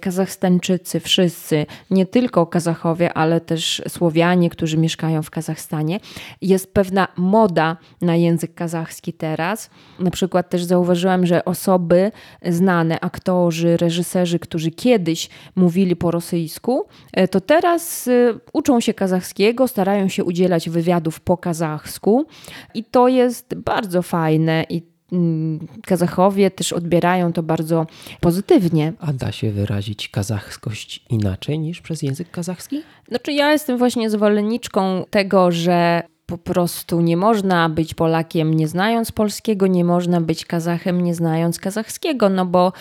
Kazachstańczycy, 0.00 1.00
wszyscy, 1.00 1.66
nie 1.90 2.06
tylko 2.06 2.46
Kazachowie, 2.46 3.12
ale 3.12 3.40
też 3.40 3.82
Słowianie, 3.88 4.50
którzy 4.50 4.78
mieszkają 4.78 5.22
w 5.22 5.30
Kazachstanie. 5.30 6.00
Jest 6.42 6.74
pewna 6.74 7.08
moda 7.16 7.76
na 8.00 8.16
język 8.16 8.54
kazachski 8.54 9.12
teraz. 9.12 9.70
Na 9.98 10.10
przykład 10.10 10.50
też 10.50 10.64
zauważyłam, 10.64 11.26
że 11.26 11.44
osoby 11.44 12.12
znane, 12.44 13.00
aktorzy, 13.00 13.76
reżyserzy, 13.76 14.38
którzy 14.38 14.70
kiedyś 14.70 15.28
mówili 15.56 15.96
po 15.96 16.10
rosyjsku, 16.10 16.84
e, 17.12 17.28
to 17.28 17.40
teraz 17.40 18.08
e, 18.08 18.34
uczą 18.52 18.80
się 18.80 18.94
kazachskiego, 18.94 19.68
starają 19.68 20.08
się 20.08 20.24
udzielać 20.24 20.70
wywiadów 20.70 21.01
po 21.20 21.36
kazachsku 21.36 22.26
i 22.74 22.84
to 22.84 23.08
jest 23.08 23.54
bardzo 23.54 24.02
fajne 24.02 24.64
i 24.68 24.82
mm, 25.12 25.68
Kazachowie 25.86 26.50
też 26.50 26.72
odbierają 26.72 27.32
to 27.32 27.42
bardzo 27.42 27.86
pozytywnie. 28.20 28.92
A 28.98 29.12
da 29.12 29.32
się 29.32 29.52
wyrazić 29.52 30.08
kazachskość 30.08 31.04
inaczej 31.10 31.58
niż 31.58 31.80
przez 31.80 32.02
język 32.02 32.30
kazachski? 32.30 32.82
Znaczy, 33.08 33.32
ja 33.32 33.52
jestem 33.52 33.78
właśnie 33.78 34.10
zwolenniczką 34.10 35.04
tego, 35.10 35.50
że 35.50 36.02
po 36.32 36.38
prostu 36.38 37.00
nie 37.00 37.16
można 37.16 37.68
być 37.68 37.94
Polakiem 37.94 38.54
nie 38.54 38.68
znając 38.68 39.12
polskiego, 39.12 39.66
nie 39.66 39.84
można 39.84 40.20
być 40.20 40.44
Kazachem 40.44 41.00
nie 41.00 41.14
znając 41.14 41.58
kazachskiego, 41.58 42.28
no 42.28 42.46
bo 42.46 42.72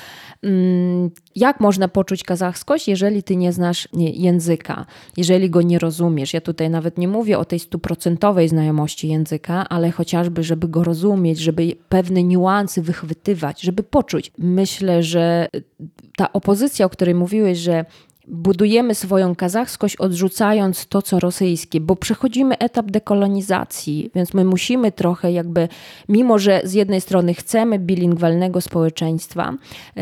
mm, 0.43 1.11
jak 1.35 1.59
można 1.59 1.87
poczuć 1.87 2.23
kazachskość, 2.23 2.87
jeżeli 2.87 3.23
ty 3.23 3.35
nie 3.35 3.53
znasz 3.53 3.87
języka, 3.93 4.85
jeżeli 5.17 5.49
go 5.49 5.61
nie 5.61 5.79
rozumiesz? 5.79 6.33
Ja 6.33 6.41
tutaj 6.41 6.69
nawet 6.69 6.97
nie 6.97 7.07
mówię 7.07 7.37
o 7.39 7.45
tej 7.45 7.59
stuprocentowej 7.59 8.49
znajomości 8.49 9.07
języka, 9.07 9.69
ale 9.69 9.91
chociażby, 9.91 10.43
żeby 10.43 10.67
go 10.67 10.83
rozumieć, 10.83 11.39
żeby 11.39 11.75
pewne 11.89 12.23
niuanse 12.23 12.81
wychwytywać, 12.81 13.61
żeby 13.61 13.83
poczuć. 13.83 14.31
Myślę, 14.37 15.03
że 15.03 15.47
ta 16.17 16.33
opozycja, 16.33 16.85
o 16.85 16.89
której 16.89 17.15
mówiłeś, 17.15 17.57
że 17.57 17.85
budujemy 18.31 18.95
swoją 18.95 19.35
kazachskość 19.35 19.95
odrzucając 19.95 20.87
to, 20.87 21.01
co 21.01 21.19
rosyjskie, 21.19 21.79
bo 21.79 21.95
przechodzimy 21.95 22.57
etap 22.57 22.91
dekolonizacji, 22.91 24.11
więc 24.15 24.33
my 24.33 24.45
musimy 24.45 24.91
trochę 24.91 25.31
jakby, 25.31 25.67
mimo 26.09 26.39
że 26.39 26.61
z 26.63 26.73
jednej 26.73 27.01
strony 27.01 27.33
chcemy 27.33 27.79
bilingwalnego 27.79 28.61
społeczeństwa, 28.61 29.53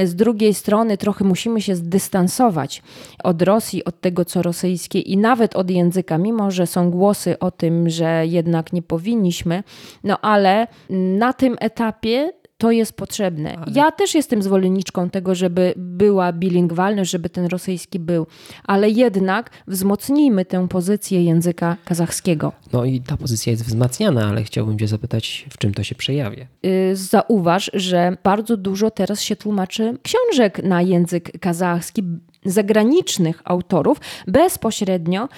z 0.04 0.16
drugiej 0.16 0.54
strony 0.54 0.98
trochę 0.98 1.26
musimy 1.26 1.62
się 1.62 1.76
zdystansować 1.76 2.84
od 3.24 3.42
Rosji, 3.42 3.86
od 3.86 4.02
tego, 4.02 4.26
co 4.26 4.42
rosyjskie 4.42 5.00
i 5.00 5.18
nawet 5.18 5.56
od 5.56 5.70
języka, 5.70 6.18
mimo 6.18 6.52
że 6.52 6.68
są 6.68 6.92
głosy 6.92 7.40
o 7.40 7.52
tym, 7.52 7.90
że 7.90 8.28
jednak 8.28 8.74
nie 8.74 8.82
powinniśmy, 8.82 9.64
no 10.04 10.20
ale 10.22 10.68
na 10.90 11.34
tym 11.34 11.56
etapie 11.60 12.32
to 12.60 12.72
jest 12.72 12.94
potrzebne. 12.94 13.58
Ale... 13.58 13.72
Ja 13.76 13.92
też 13.92 14.16
jestem 14.16 14.44
zwolenniczką 14.44 15.10
tego, 15.10 15.36
żeby 15.36 15.74
była 15.78 16.34
bilingwalność, 16.34 17.12
żeby 17.12 17.30
ten 17.30 17.46
rosyjski 17.46 18.00
był, 18.00 18.28
ale 18.64 18.90
jednak 18.90 19.50
wzmocnijmy 19.68 20.46
tę 20.46 20.68
pozycję 20.68 21.24
języka 21.24 21.78
kazachskiego. 21.86 22.52
No 22.74 22.86
i 22.86 23.02
ta 23.02 23.18
pozycja 23.18 23.52
jest 23.52 23.66
wzmacniana, 23.66 24.28
ale 24.28 24.44
chciałbym 24.44 24.80
Cię 24.80 24.88
zapytać, 24.88 25.46
w 25.50 25.58
czym 25.58 25.74
to 25.74 25.84
się 25.84 25.96
przejawia? 25.96 26.46
Yy, 26.64 26.96
zauważ, 26.96 27.72
że 27.74 28.18
bardzo 28.24 28.58
dużo 28.58 28.92
teraz 28.92 29.22
się 29.22 29.36
tłumaczy 29.36 29.98
książek 30.04 30.64
na 30.64 30.82
język 30.82 31.40
kazachski 31.40 32.04
zagranicznych 32.46 33.42
autorów 33.46 33.98
bezpośrednio 34.28 35.30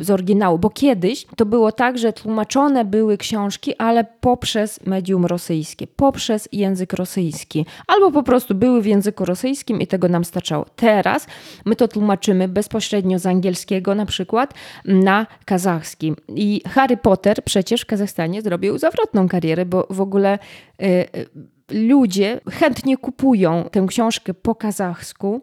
z 0.00 0.10
oryginału, 0.10 0.58
bo 0.58 0.70
kiedyś 0.70 1.26
to 1.36 1.46
było 1.46 1.72
tak, 1.72 1.98
że 1.98 2.12
tłumaczone 2.12 2.84
były 2.84 3.18
książki, 3.18 3.76
ale 3.76 4.04
poprzez 4.20 4.86
medium 4.86 5.26
rosyjskie, 5.26 5.86
poprzez 5.86 6.48
język 6.52 6.92
rosyjski, 6.92 7.66
albo 7.86 8.12
po 8.12 8.22
prostu 8.22 8.54
były 8.54 8.82
w 8.82 8.86
języku 8.86 9.24
rosyjskim 9.24 9.80
i 9.80 9.86
tego 9.86 10.08
nam 10.08 10.24
starczało. 10.24 10.66
Teraz 10.76 11.26
my 11.64 11.76
to 11.76 11.88
tłumaczymy 11.88 12.48
bezpośrednio 12.48 13.18
z 13.18 13.26
angielskiego 13.26 13.94
na 13.94 14.06
przykład 14.06 14.54
na 14.84 15.26
kazachski. 15.44 16.14
I 16.28 16.62
Harry 16.68 16.96
Potter 16.96 17.44
przecież 17.44 17.80
w 17.80 17.86
Kazachstanie 17.86 18.42
zrobił 18.42 18.78
zawrotną 18.78 19.28
karierę, 19.28 19.66
bo 19.66 19.86
w 19.90 20.00
ogóle 20.00 20.38
y, 20.82 20.86
y, 20.86 21.28
ludzie 21.70 22.40
chętnie 22.50 22.96
kupują 22.96 23.64
tę 23.72 23.86
książkę 23.88 24.34
po 24.34 24.54
kazachsku, 24.54 25.40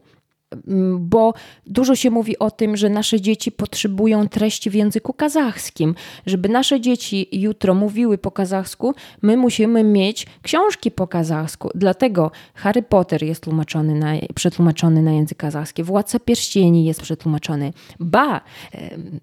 bo 0.99 1.33
dużo 1.65 1.95
się 1.95 2.09
mówi 2.09 2.39
o 2.39 2.51
tym, 2.51 2.77
że 2.77 2.89
nasze 2.89 3.21
dzieci 3.21 3.51
potrzebują 3.51 4.27
treści 4.27 4.69
w 4.69 4.73
języku 4.73 5.13
kazachskim. 5.13 5.95
Żeby 6.25 6.49
nasze 6.49 6.81
dzieci 6.81 7.27
jutro 7.31 7.73
mówiły 7.73 8.17
po 8.17 8.31
kazachsku, 8.31 8.93
my 9.21 9.37
musimy 9.37 9.83
mieć 9.83 10.27
książki 10.41 10.91
po 10.91 11.07
kazachsku. 11.07 11.69
Dlatego 11.75 12.31
Harry 12.53 12.83
Potter 12.83 13.23
jest 13.23 13.43
tłumaczony 13.43 13.95
na, 13.95 14.13
przetłumaczony 14.35 15.01
na 15.01 15.11
język 15.11 15.37
kazachski, 15.37 15.83
Władca 15.83 16.19
Pierścieni 16.19 16.85
jest 16.85 17.01
przetłumaczony. 17.01 17.73
Ba, 17.99 18.41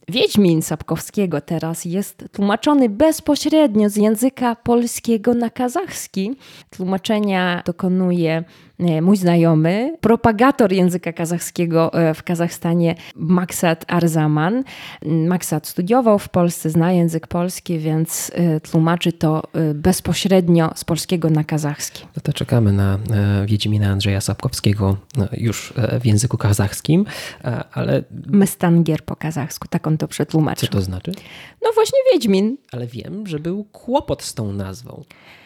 Wiedźmin 0.08 0.62
Sapkowskiego 0.62 1.40
teraz 1.40 1.84
jest 1.84 2.24
tłumaczony 2.32 2.88
bezpośrednio 2.88 3.88
z 3.88 3.96
języka 3.96 4.56
polskiego 4.56 5.34
na 5.34 5.50
kazachski. 5.50 6.36
Tłumaczenia 6.70 7.62
dokonuje 7.66 8.44
E, 8.73 8.73
mój 8.78 9.16
znajomy, 9.16 9.96
propagator 10.00 10.72
języka 10.72 11.12
kazachskiego 11.12 11.92
e, 11.92 12.14
w 12.14 12.22
Kazachstanie, 12.22 12.94
Maksat 13.16 13.84
Arzaman. 13.88 14.64
Maksat 15.04 15.66
studiował 15.66 16.18
w 16.18 16.28
Polsce, 16.28 16.70
zna 16.70 16.92
język 16.92 17.26
polski, 17.26 17.78
więc 17.78 18.30
e, 18.34 18.60
tłumaczy 18.60 19.12
to 19.12 19.42
bezpośrednio 19.74 20.70
z 20.74 20.84
polskiego 20.84 21.30
na 21.30 21.44
kazachski. 21.44 22.06
No 22.16 22.22
to 22.22 22.32
czekamy 22.32 22.72
na 22.72 22.98
Wiedźmina 23.46 23.90
Andrzeja 23.90 24.20
Sapkowskiego 24.20 24.96
już 25.32 25.72
w 26.00 26.06
języku 26.06 26.38
kazachskim, 26.38 27.04
ale... 27.72 28.02
Mestangier 28.26 29.04
po 29.04 29.16
kazachsku, 29.16 29.68
tak 29.68 29.86
on 29.86 29.98
to 29.98 30.08
przetłumaczył. 30.08 30.68
Co 30.68 30.72
to 30.72 30.82
znaczy? 30.82 31.12
No 31.62 31.70
właśnie 31.74 31.98
Wiedźmin. 32.12 32.56
Ale 32.72 32.86
wiem, 32.86 33.26
że 33.26 33.38
był 33.38 33.64
kłopot 33.64 34.22
z 34.22 34.34
tą 34.34 34.52
nazwą. 34.52 35.04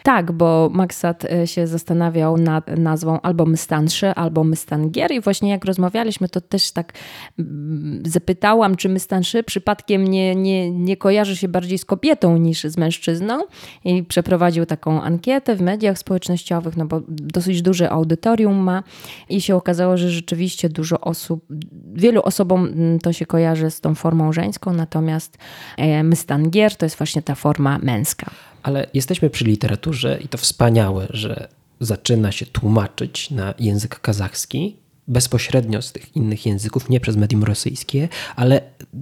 Tak, 0.09 0.31
bo 0.31 0.69
Maksat 0.73 1.23
się 1.45 1.67
zastanawiał 1.67 2.37
nad 2.37 2.77
nazwą 2.77 3.21
albo 3.21 3.45
Mystansze, 3.45 4.15
albo 4.15 4.43
Mystangier 4.43 5.11
i 5.11 5.21
właśnie 5.21 5.49
jak 5.49 5.65
rozmawialiśmy, 5.65 6.29
to 6.29 6.41
też 6.41 6.71
tak 6.71 6.93
mm, 7.39 8.03
zapytałam, 8.05 8.75
czy 8.75 8.89
Mystanszy 8.89 9.43
przypadkiem 9.43 10.07
nie, 10.07 10.35
nie, 10.35 10.71
nie 10.71 10.97
kojarzy 10.97 11.37
się 11.37 11.47
bardziej 11.47 11.77
z 11.77 11.85
kobietą 11.85 12.37
niż 12.37 12.63
z 12.63 12.77
mężczyzną 12.77 13.43
i 13.85 14.03
przeprowadził 14.03 14.65
taką 14.65 15.01
ankietę 15.01 15.55
w 15.55 15.61
mediach 15.61 15.97
społecznościowych, 15.97 16.77
no 16.77 16.85
bo 16.85 17.01
dosyć 17.07 17.61
duże 17.61 17.89
audytorium 17.89 18.57
ma 18.57 18.83
i 19.29 19.41
się 19.41 19.55
okazało, 19.55 19.97
że 19.97 20.09
rzeczywiście 20.09 20.69
dużo 20.69 20.99
osób, 20.99 21.45
wielu 21.93 22.21
osobom 22.21 22.65
mm, 22.65 22.99
to 22.99 23.13
się 23.13 23.25
kojarzy 23.25 23.71
z 23.71 23.81
tą 23.81 23.95
formą 23.95 24.33
żeńską, 24.33 24.73
natomiast 24.73 25.37
e, 25.77 26.03
Mystangier 26.03 26.75
to 26.75 26.85
jest 26.85 26.97
właśnie 26.97 27.21
ta 27.21 27.35
forma 27.35 27.77
męska. 27.77 28.31
Ale 28.63 28.87
jesteśmy 28.93 29.29
przy 29.29 29.45
literaturze 29.45 30.19
i 30.21 30.27
to 30.27 30.37
wspaniałe, 30.37 31.07
że 31.09 31.47
zaczyna 31.79 32.31
się 32.31 32.45
tłumaczyć 32.45 33.31
na 33.31 33.53
język 33.59 33.99
kazachski 33.99 34.75
bezpośrednio 35.07 35.81
z 35.81 35.91
tych 35.91 36.15
innych 36.15 36.45
języków, 36.45 36.89
nie 36.89 36.99
przez 36.99 37.15
medium 37.15 37.43
rosyjskie, 37.43 38.09
ale 38.35 38.61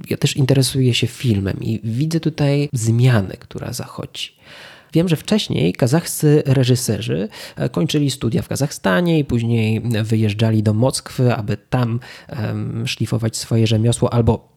ja 0.09 0.17
też 0.17 0.37
interesuję 0.37 0.93
się 0.93 1.07
filmem 1.07 1.57
i 1.61 1.79
widzę 1.83 2.19
tutaj 2.19 2.69
zmianę, 2.73 3.37
która 3.39 3.73
zachodzi. 3.73 4.29
Wiem, 4.93 5.07
że 5.07 5.15
wcześniej 5.15 5.73
kazachscy 5.73 6.43
reżyserzy 6.45 7.29
e, 7.55 7.69
kończyli 7.69 8.11
studia 8.11 8.41
w 8.41 8.47
Kazachstanie 8.47 9.19
i 9.19 9.25
później 9.25 9.81
wyjeżdżali 10.03 10.63
do 10.63 10.73
Moskwy, 10.73 11.35
aby 11.35 11.57
tam 11.69 11.99
szlifować 12.85 13.37
swoje 13.37 13.67
rzemiosło 13.67 14.13
albo 14.13 14.56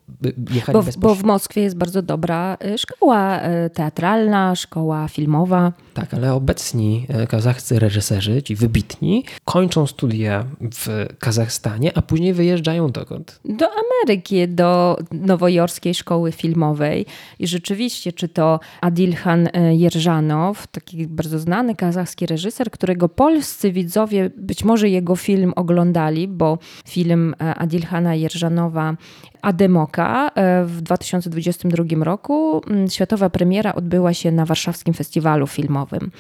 jechali 0.51 0.73
bo, 0.73 0.83
bezpośrednio. 0.83 1.01
bo 1.09 1.15
w 1.15 1.23
Moskwie 1.25 1.63
jest 1.63 1.77
bardzo 1.77 2.03
dobra 2.03 2.57
szkoła 2.77 3.41
teatralna, 3.75 4.55
szkoła 4.55 5.09
filmowa. 5.09 5.73
Tak, 5.95 6.15
ale 6.15 6.35
obecni 6.35 7.07
kazachscy 7.29 7.79
reżyserzy, 7.79 8.43
ci 8.43 8.57
wybitni, 8.57 9.25
kończą 9.45 9.87
studia 9.87 10.45
w 10.61 11.07
Kazachstanie, 11.19 11.93
a 11.95 12.03
później 12.03 12.33
wyjeżdżają 12.33 12.91
dokąd? 12.91 13.41
Do 13.45 13.67
Ameryki, 13.67 14.49
do 14.49 14.99
nowojorskiej 15.13 15.95
szkoły 15.95 16.33
filmowej. 16.33 17.07
I 17.39 17.47
rzeczywiście, 17.47 18.13
czy 18.13 18.29
to 18.29 18.61
Adilhan 18.81 19.49
Jerżanow, 19.71 20.67
taki 20.67 21.07
bardzo 21.07 21.39
znany 21.39 21.75
kazachski 21.75 22.27
reżyser, 22.27 22.71
którego 22.71 23.09
polscy 23.09 23.73
widzowie 23.73 24.31
być 24.37 24.65
może 24.65 24.89
jego 24.89 25.17
film 25.17 25.53
oglądali, 25.57 26.29
bo 26.29 26.59
film 26.89 27.35
Adilhana 27.57 28.15
Jerżanowa 28.15 28.97
Ademoka 29.43 30.00
e, 30.05 30.65
w 30.65 30.81
2022 30.81 32.05
roku. 32.05 32.63
Mm, 32.67 32.89
światowa 32.89 33.31
premiera 33.31 33.75
odbyła 33.75 34.15
się 34.15 34.33
na 34.33 34.47
Warszawskim 34.47 34.95
Festiwalu 34.95 35.47
Filmowym. 35.47 36.11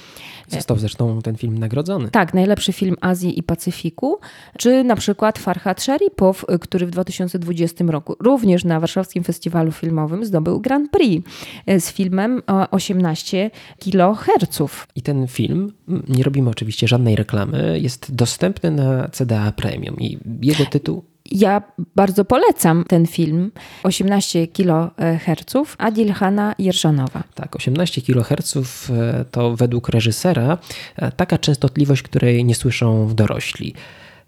Został 0.48 0.78
zresztą 0.78 1.22
ten 1.22 1.36
film 1.36 1.58
nagrodzony. 1.58 2.10
Tak, 2.10 2.34
najlepszy 2.34 2.72
film 2.72 2.96
Azji 3.00 3.38
i 3.38 3.42
Pacyfiku. 3.42 4.18
Czy 4.58 4.84
na 4.84 4.96
przykład 4.96 5.38
Farhad 5.38 5.82
Sharipow, 5.82 6.44
który 6.60 6.86
w 6.86 6.90
2020 6.90 7.84
roku 7.84 8.16
również 8.20 8.64
na 8.64 8.80
Warszawskim 8.80 9.24
Festiwalu 9.24 9.72
Filmowym 9.72 10.24
zdobył 10.24 10.60
Grand 10.60 10.90
Prix 10.90 11.28
e, 11.66 11.80
z 11.80 11.92
filmem 11.92 12.42
18 12.70 13.50
kHz. 13.78 14.60
I 14.94 15.02
ten 15.02 15.26
film, 15.26 15.72
nie 16.08 16.22
robimy 16.22 16.50
oczywiście 16.50 16.88
żadnej 16.88 17.16
reklamy, 17.16 17.80
jest 17.80 18.14
dostępny 18.14 18.70
na 18.70 19.08
CDA 19.08 19.52
Premium 19.52 19.96
i 19.96 20.18
jego 20.42 20.64
tytuł 20.64 21.09
ja 21.30 21.62
bardzo 21.96 22.24
polecam 22.24 22.84
ten 22.88 23.06
film 23.06 23.50
18 23.82 24.48
kHz 24.48 25.76
Adilhana 25.78 26.54
Jerżanowa. 26.58 27.22
Tak, 27.34 27.56
18 27.56 28.02
kHz 28.02 28.56
e, 28.90 29.24
to 29.30 29.56
według 29.56 29.88
reżysera 29.88 30.58
e, 30.96 31.12
taka 31.12 31.38
częstotliwość, 31.38 32.02
której 32.02 32.44
nie 32.44 32.54
słyszą 32.54 33.14
dorośli. 33.14 33.74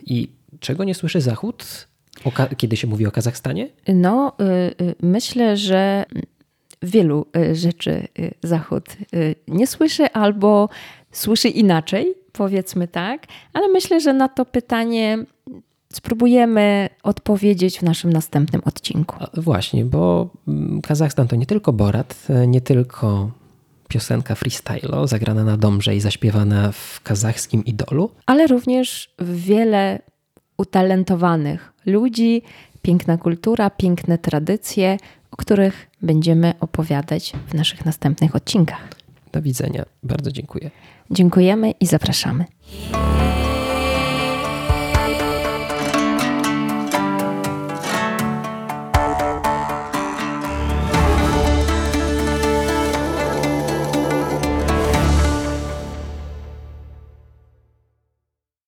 I 0.07 0.29
czego 0.61 0.85
nie 0.85 0.95
słyszy 0.95 1.21
Zachód, 1.21 1.87
kiedy 2.57 2.77
się 2.77 2.87
mówi 2.87 3.07
o 3.07 3.11
Kazachstanie? 3.11 3.69
No, 3.89 4.33
y, 4.41 4.85
y, 4.85 4.95
myślę, 5.03 5.57
że 5.57 6.05
wielu 6.83 7.27
y, 7.37 7.55
rzeczy 7.55 8.09
Zachód 8.43 8.85
nie 9.49 9.67
słyszy 9.67 10.05
albo 10.13 10.69
słyszy 11.13 11.49
inaczej, 11.49 12.15
powiedzmy 12.33 12.89
tak, 12.89 13.27
ale 13.53 13.69
myślę, 13.69 14.01
że 14.01 14.13
na 14.13 14.29
to 14.29 14.45
pytanie 14.45 15.25
spróbujemy 15.93 16.88
odpowiedzieć 17.03 17.78
w 17.78 17.82
naszym 17.82 18.12
następnym 18.12 18.62
odcinku. 18.64 19.16
Właśnie, 19.34 19.84
bo 19.84 20.30
mm, 20.49 20.80
Kazachstan 20.80 21.28
to 21.28 21.36
nie 21.36 21.47
tylko 21.47 21.72
Borat, 21.72 22.26
nie 22.47 22.61
tylko 22.61 23.30
piosenka 23.88 24.34
freestyle 24.34 25.09
zagrana 25.09 25.45
na 25.45 25.57
domrze 25.57 25.97
i 25.97 26.01
zaśpiewana 26.01 26.72
w 26.72 27.01
kazachskim 27.03 27.64
idolu, 27.64 28.11
ale 28.26 28.47
również 28.47 29.14
wiele 29.18 29.99
utalentowanych 30.57 31.72
ludzi, 31.86 32.43
piękna 32.82 33.18
kultura, 33.18 33.70
piękne 33.70 34.18
tradycje, 34.18 34.97
o 35.30 35.36
których 35.36 35.90
będziemy 36.03 36.55
opowiadać 36.61 37.32
w 37.47 37.55
naszych 37.55 37.84
następnych 37.84 38.36
odcinkach. 38.36 38.88
Do 39.32 39.43
widzenia. 39.43 39.84
Bardzo 40.03 40.32
dziękuję. 40.32 40.70
Dziękujemy 41.11 41.70
i 41.70 41.86
zapraszamy. 41.86 42.45